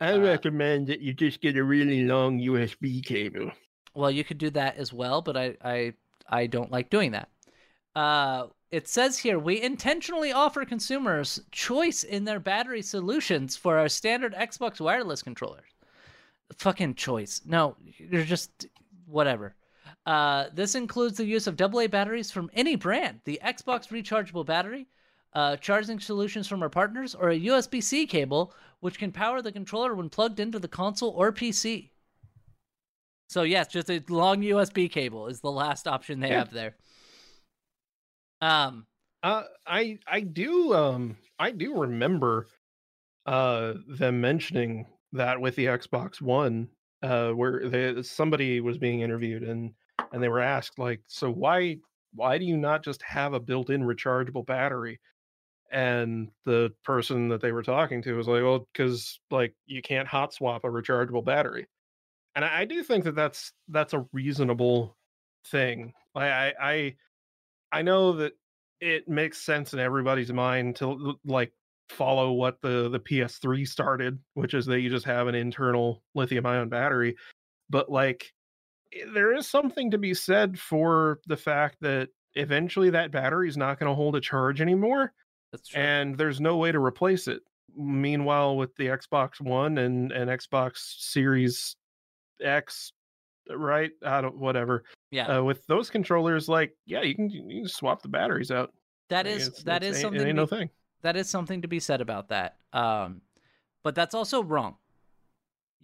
[0.00, 3.52] I Uh, recommend that you just get a really long USB cable.
[3.94, 5.94] Well, you could do that as well, but I I
[6.28, 7.28] I don't like doing that.
[7.96, 13.88] Uh, it says here we intentionally offer consumers choice in their battery solutions for our
[13.88, 15.64] standard Xbox wireless controllers.
[16.56, 17.42] Fucking choice.
[17.44, 18.66] No, you're just
[19.06, 19.54] whatever.
[20.06, 24.86] Uh, this includes the use of AA batteries from any brand, the Xbox rechargeable battery,
[25.34, 29.52] uh, charging solutions from our partners, or a USB C cable, which can power the
[29.52, 31.90] controller when plugged into the console or PC.
[33.28, 36.38] So yes, just a long USB cable is the last option they Yeah.
[36.38, 36.76] have there.
[38.40, 38.86] Um,
[39.22, 42.48] Uh, I I do um I do remember
[43.26, 46.70] uh them mentioning that with the Xbox One
[47.02, 49.74] uh where they, somebody was being interviewed and
[50.12, 51.78] and they were asked like so why
[52.14, 55.00] why do you not just have a built-in rechargeable battery?
[55.70, 60.08] And the person that they were talking to was like well cuz like you can't
[60.08, 61.66] hot swap a rechargeable battery.
[62.34, 64.96] And I, I do think that that's that's a reasonable
[65.46, 65.94] thing.
[66.14, 66.96] I I I,
[67.72, 68.32] I know that
[68.80, 71.52] it makes sense in everybody's mind to like
[71.88, 76.46] follow what the the PS3 started, which is that you just have an internal lithium
[76.46, 77.16] ion battery.
[77.70, 78.32] But like
[78.94, 83.56] eh, there is something to be said for the fact that eventually that battery is
[83.56, 85.12] not going to hold a charge anymore
[85.52, 85.80] that's true.
[85.80, 87.40] and there's no way to replace it.
[87.76, 91.76] Meanwhile, with the Xbox One and and Xbox Series
[92.42, 92.92] X,
[93.50, 93.90] right?
[94.04, 94.84] I don't whatever.
[95.10, 98.72] Yeah, Uh, with those controllers, like yeah, you can you can swap the batteries out.
[99.08, 100.20] That is like, it's- that it's- is something.
[100.20, 100.70] Ain't be- no thing.
[101.02, 102.56] that is something to be said about that.
[102.72, 103.22] Um,
[103.82, 104.76] but that's also wrong.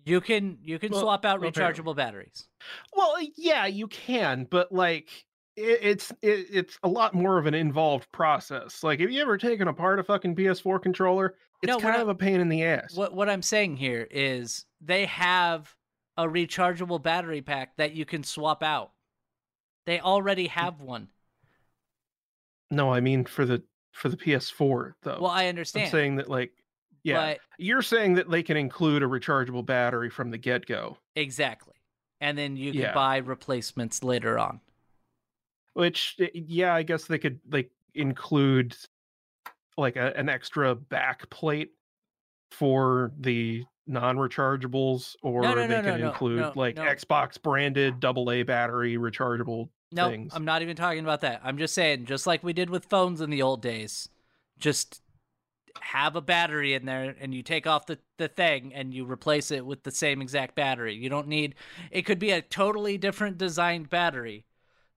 [0.05, 1.63] You can you can Well, swap out apparently.
[1.83, 2.47] rechargeable batteries.
[2.95, 5.09] Well, yeah, you can, but like
[5.57, 8.83] it, it's it, it's a lot more of an involved process.
[8.83, 11.37] Like, have you ever taken apart a fucking PS4 controller?
[11.63, 12.95] It's No, kind of a pain in the ass.
[12.95, 15.75] What what I'm saying here is they have
[16.19, 18.93] a rechargeable battery pack that you can swap out.
[19.87, 21.09] They already have one.
[22.71, 23.63] No, I mean for the
[23.93, 25.19] for the PS4 though.
[25.21, 25.87] Well, I understand.
[25.87, 26.53] I'm saying that like
[27.03, 27.15] Yeah.
[27.35, 31.75] But You're saying that they can include a rechargeable battery from the get go, exactly.
[32.21, 32.95] And then you can Yeah.
[32.95, 34.61] buy replacements later on.
[35.75, 38.77] which eh, yeah, I guess they could like include
[39.77, 41.73] like a, an extra back plate
[42.53, 46.83] for the non-rechargeables, or no, they no, can no, include no, like no.
[46.83, 50.33] Xbox branded double A battery rechargeable No, things.
[50.35, 51.41] I'm not even talking about that.
[51.45, 54.09] I'm just saying, just like we did with phones in the old days,
[54.59, 55.03] just
[55.81, 59.51] have a battery in there and you take off the, the thing and you replace
[59.51, 60.95] it with the same exact battery.
[60.95, 61.57] You don't need
[61.91, 64.47] it could be a totally different designed battery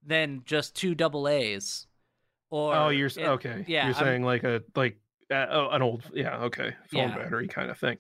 [0.05, 1.87] than just two double A's.
[2.51, 3.65] Oh, or oh, you're it- okay.
[3.67, 4.97] yeah, you're I'm- saying like a like
[5.31, 7.17] uh, oh, an old yeah okay phone Yeah.
[7.17, 7.97] battery kind of thing.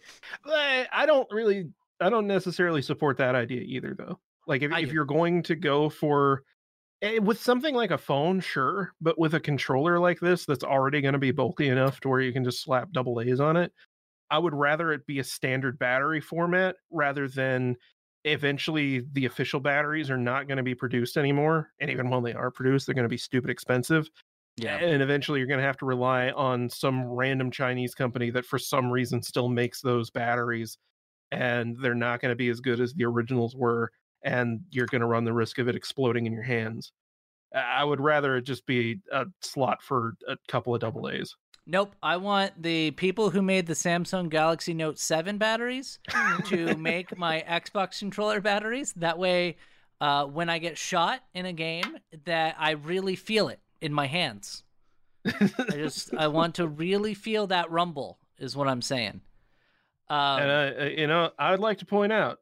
[0.47, 4.19] Eh, I don't really I don't necessarily support that idea either though.
[4.45, 6.43] Like if if you're going to go for
[7.01, 11.01] eh, with something like a phone, sure, but with a controller like this that's already
[11.01, 13.73] going to be bulky enough to where you can just slap double A's on it,
[14.29, 17.77] I would rather it be a standard battery format rather than
[18.25, 21.71] eventually the official batteries are not going to be produced anymore.
[21.79, 24.09] And even when they are produced, they're going to be stupid expensive.
[24.57, 24.77] Yeah.
[24.77, 28.57] And eventually you're going to have to rely on some random Chinese company that for
[28.57, 30.77] some reason still makes those batteries
[31.31, 33.91] and they're not going to be as good as the originals were
[34.23, 36.91] and you're going to run the risk of it exploding in your hands.
[37.53, 41.35] I would rather it just be a slot for a couple of double A's.
[41.65, 41.95] Nope.
[42.01, 45.99] I want the people who made the Samsung Galaxy Note 7 batteries
[46.45, 48.93] to make my Xbox controller batteries.
[48.93, 49.57] That way,
[50.01, 54.07] uh, when I get shot in a game, that I really feel it in my
[54.07, 54.63] hands.
[55.25, 58.17] I just I want to really feel that rumble.
[58.39, 59.21] Is what I'm saying.
[60.09, 62.37] Um, and I, I- you know, I would like to point out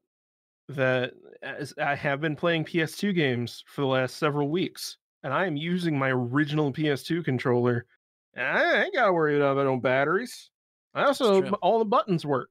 [0.70, 5.46] that as I have been playing PS2 games for the last several weeks, and I
[5.46, 7.86] am using my original PS2 controller.
[8.34, 10.50] And I ain't got to worry about no batteries.
[10.94, 12.50] I also all the buttons work.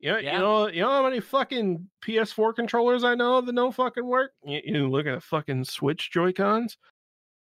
[0.00, 0.32] You know, Yeah.
[0.34, 4.32] you know, you know how many fucking PS4 controllers I know that don't fucking work.
[4.44, 6.76] You, you look at the fucking Switch Joy Cons.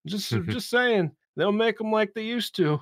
[0.07, 2.81] Just, just saying, they'll make them like they used to.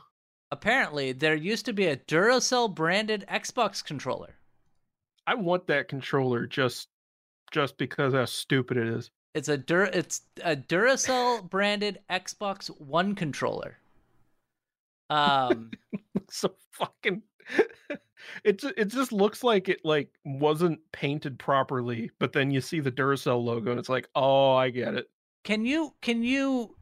[0.51, 4.35] apparently, there used to be a Duracell branded Xbox controller.
[5.27, 6.89] I want that controller just,
[7.51, 9.11] just because how stupid it is.
[9.35, 13.77] It's a Dur it's a Duracell branded Xbox One controller.
[15.11, 15.71] Um,
[16.31, 17.23] so fucking
[18.45, 22.81] it ju- it just looks like it like wasn't painted properly but then you see
[22.81, 25.09] the Duracell logo and it's like oh I get it
[25.45, 26.77] can you can you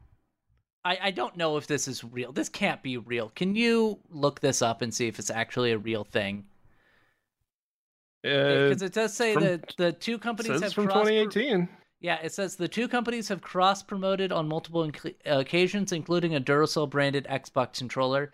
[0.87, 2.31] I I don't know if this is real.
[2.31, 3.29] This can't be real.
[3.35, 6.45] Can you look this up and see if it's actually a real thing?
[8.25, 11.69] uh, Because it does say from- that the two companies have from cross- 2018
[11.99, 16.39] Yeah, it says the two companies have cross promoted on multiple inc- occasions, including a
[16.41, 18.31] Duracell branded Xbox controller.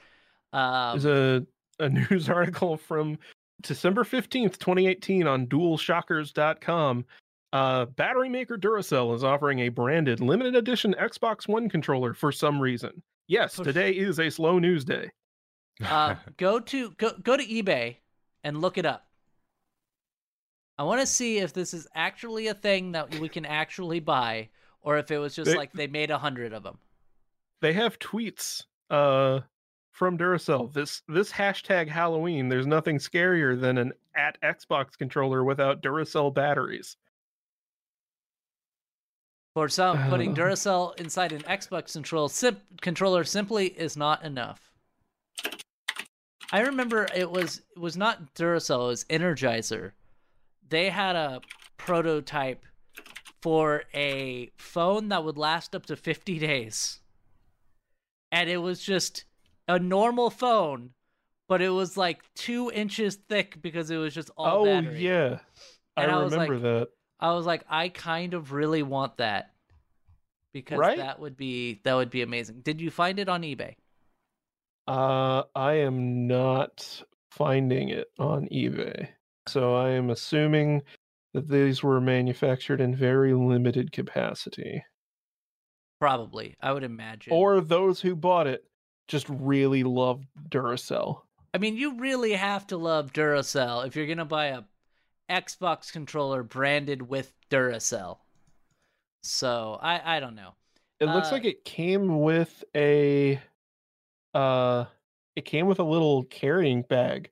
[0.52, 1.46] Um, there's a
[1.80, 3.18] a news article from
[3.62, 7.06] December 15th 2018 on dualshockers.com
[7.54, 12.60] uh battery maker Duracell is offering a branded limited edition Xbox One controller for some
[12.60, 15.10] reason yes today is a slow news day
[15.86, 17.96] uh, go to go go to eBay
[18.44, 19.08] and look it up.
[20.78, 24.50] I want to see if this is actually a thing that we can actually buy,
[24.82, 26.78] or if it was just They- like they made a hundred of them.
[27.62, 29.40] they have tweets uh
[29.92, 30.74] from Duracell.
[30.74, 36.98] This this hashtag Halloween, there's nothing scarier than an at Xbox controller without Duracell batteries.
[39.54, 40.36] For some, putting Uh.
[40.36, 44.72] Duracell inside an Xbox control sim- controller simply is not enough.
[46.52, 49.92] I remember it was it was not Duracell, it was Energizer.
[50.70, 51.42] They had a
[51.78, 52.66] prototype
[53.42, 57.00] for a phone that would last up to 50 days.
[58.32, 59.26] And it was just
[59.68, 60.92] a normal phone,
[61.48, 65.06] but it was like two inches thick because it was just all oh battery.
[65.06, 65.40] yeah.
[65.98, 66.88] And I I remember like, that.
[67.20, 69.52] I was like, I kind of really want that
[70.52, 70.98] because Right?
[70.98, 72.62] that would be that would be amazing.
[72.62, 73.76] Did you find it on eBay?
[74.88, 79.08] Uh I am not finding it on eBay.
[79.48, 80.84] So I am assuming
[81.34, 84.84] that these were manufactured in very limited capacity.
[86.00, 87.34] Probably, I would imagine.
[87.34, 88.66] Or those who bought it
[89.08, 91.22] just really loved Duracell.
[91.54, 94.64] I mean, you really have to love Duracell if you're gonna buy a
[95.30, 98.20] Xbox controller branded with Duracell.
[99.24, 100.56] So I I don't know.
[101.00, 103.42] It looks Uh, like it came with a
[104.34, 104.86] uh
[105.36, 107.32] it came with a little carrying bag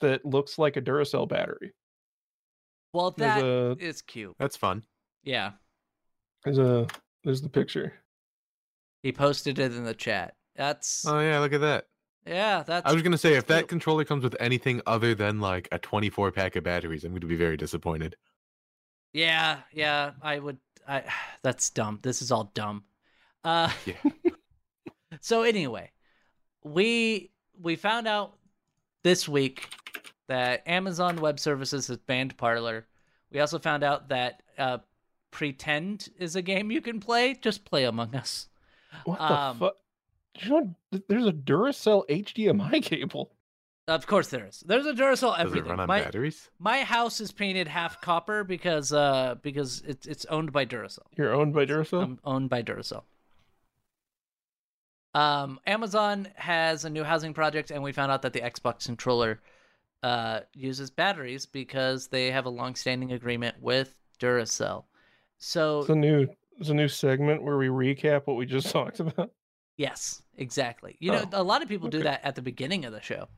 [0.00, 1.72] that looks like a Duracell battery.
[2.92, 4.36] Well, There's that a is cute.
[4.38, 4.84] That's fun.
[5.22, 5.52] Yeah,
[6.44, 6.86] there's a
[7.24, 7.92] there's the picture.
[9.02, 10.36] he posted it in the chat.
[10.54, 11.86] That's Oh yeah, look at that.
[12.26, 15.68] Yeah, that's I was gonna say if that controller comes with anything other than like
[15.72, 18.16] a 24 pack of batteries, I'm gonna be very disappointed.
[19.12, 20.58] Yeah, yeah, I would
[20.88, 21.04] I
[21.42, 22.00] that's dumb.
[22.02, 22.84] This is all dumb.
[23.44, 23.94] Uh Yeah.
[25.20, 25.92] so anyway,
[26.64, 28.36] we we found out
[29.02, 29.68] this week
[30.28, 32.86] that Amazon Web Services has banned Parler.
[33.30, 34.78] We also found out that uh
[35.30, 37.34] Pretend is a game you can play.
[37.34, 38.48] Just play Among Us.
[39.04, 39.76] What the Um, fuck?
[40.40, 40.74] You know,
[41.08, 43.32] there's a Duracell HDMI cable.
[43.88, 44.64] Of course there is.
[44.66, 45.66] There's a Duracell Does everything.
[45.66, 46.50] it run on my, batteries?
[46.58, 51.06] my house is painted half copper because uh because it's it's owned by Duracell.
[51.16, 52.02] You're owned by Duracell.
[52.02, 53.04] I'm owned by Duracell.
[55.14, 59.40] Um, Amazon has a new housing project, and we found out that the Xbox controller
[60.02, 64.84] uh, uses batteries because they have a long-standing agreement with Duracell.
[65.38, 66.26] So it's a new,
[66.58, 69.30] it's a new segment where we recap what we just talked about.
[69.76, 70.96] Yes, exactly.
[71.00, 73.28] You know, Oh, a lot of people do that at the beginning of the show.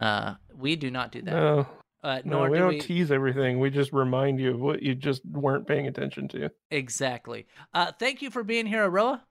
[0.00, 1.30] Uh, we do not do that.
[1.30, 1.66] No,
[2.04, 3.58] uh, no, nor we do don't we tease everything.
[3.58, 6.50] We just remind you of what you just weren't paying attention to.
[6.70, 7.46] exactly.
[7.72, 9.24] Uh, thank you for being here, Aroa.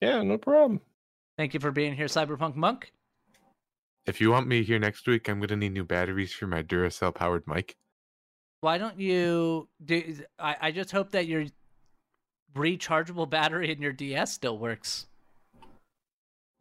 [0.00, 0.80] Yeah, no problem.
[1.38, 2.92] Thank you for being here, Cyberpunk Monk.
[4.04, 7.14] If you want me here next week, I'm gonna need new batteries for my Duracell
[7.14, 7.76] powered mic.
[8.60, 10.18] Why don't you do?
[10.38, 11.46] I, I just hope that your
[12.54, 15.06] rechargeable battery in your DS still works.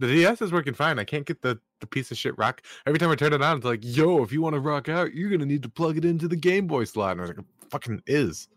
[0.01, 0.99] The DS is working fine.
[0.99, 2.61] I can't get the, the piece of shit rock.
[2.85, 5.13] Every time I turn it on, it's like, yo, if you want to rock out,
[5.13, 7.11] you're gonna need to plug it into the Game Boy slot.
[7.13, 8.47] And I was like, "It fucking is.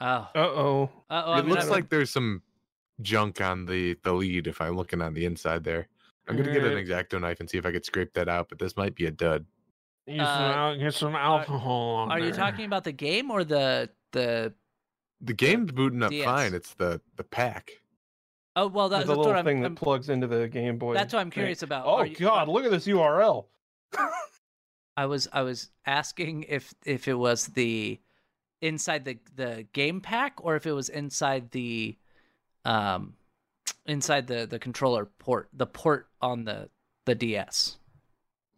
[0.00, 0.90] Oh, Uh oh.
[1.10, 2.42] uh-oh, I it mean, looks I- like there's some
[3.00, 5.88] junk on the the lead if I'm looking on the inside there.
[6.28, 8.58] I'm gonna get an exacto knife and see if I could scrape that out, but
[8.58, 9.46] this might be a dud.
[10.06, 13.88] Use Uh, some get some alcohol on Are you talking about the game or the
[14.12, 14.52] the?
[15.20, 16.24] The game's booting up DS.
[16.24, 16.54] fine.
[16.54, 17.70] It's the the pack.
[18.56, 19.44] Oh well, that, There's that's a what little I'm.
[19.44, 20.94] thing that I'm- plugs into the Game Boy.
[20.94, 21.32] that's what I'm thing.
[21.42, 21.84] curious about.
[21.86, 22.48] Oh you- God!
[22.48, 23.46] Look at this URL.
[24.96, 28.00] I was I was asking if if it was the
[28.60, 31.96] inside the the game pack or if it was inside the
[32.64, 33.14] um
[33.86, 36.68] inside the the controller port the port on the
[37.06, 37.76] the DS.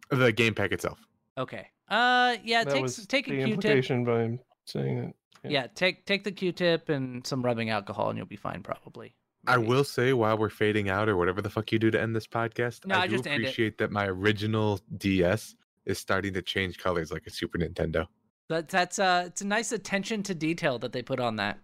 [0.09, 0.99] The game pack itself.
[1.37, 1.67] Okay.
[1.87, 3.53] Uh yeah, that take was s- take a the Q-tip.
[3.53, 5.15] implication by saying it.
[5.43, 9.15] Yeah, take take the Q-tip and some rubbing alcohol, and you'll be fine, probably.
[9.47, 12.15] I will say while we're fading out or whatever the fuck you do to end
[12.15, 16.33] this podcast, No, I I do just end appreciate that my original DS is starting
[16.33, 18.07] to change colors like a Super Nintendo.
[18.49, 21.57] That that's uh, it's a nice attention to detail that they put on that.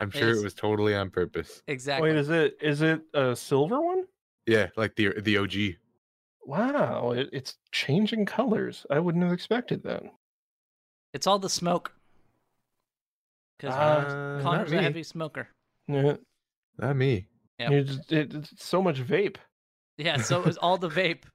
[0.00, 1.62] I'm sure Is- it was totally on purpose.
[1.68, 2.10] Exactly.
[2.10, 4.04] Wait, is it is it a silver one?
[4.46, 5.76] Yeah, like the the OG.
[6.44, 8.84] Wow, it, it's changing colors.
[8.90, 10.02] I wouldn't have expected that.
[11.12, 11.92] it's all the smoke.
[13.58, 15.46] Because not Connor's a heavy smoker.
[15.86, 16.16] Yeah,
[16.78, 17.26] Not me.
[17.58, 17.70] Yep.
[17.70, 19.36] you just, it, it's so much vape.
[19.98, 21.24] Yeah, so it was all the vape.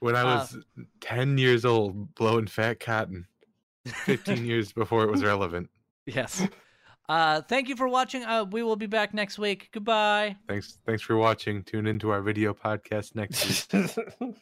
[0.00, 0.58] When I Uh, was
[1.00, 3.26] 10 years old, blowing fat cotton,
[3.86, 5.70] 15 years before it was relevant.
[6.04, 6.46] Yes.
[7.08, 8.22] Uh, thank you for watching.
[8.22, 9.70] Uh, we will be back next week.
[9.72, 10.36] Goodbye.
[10.48, 11.62] Thanks thanks for watching.
[11.62, 13.90] Tune into our video podcast next week.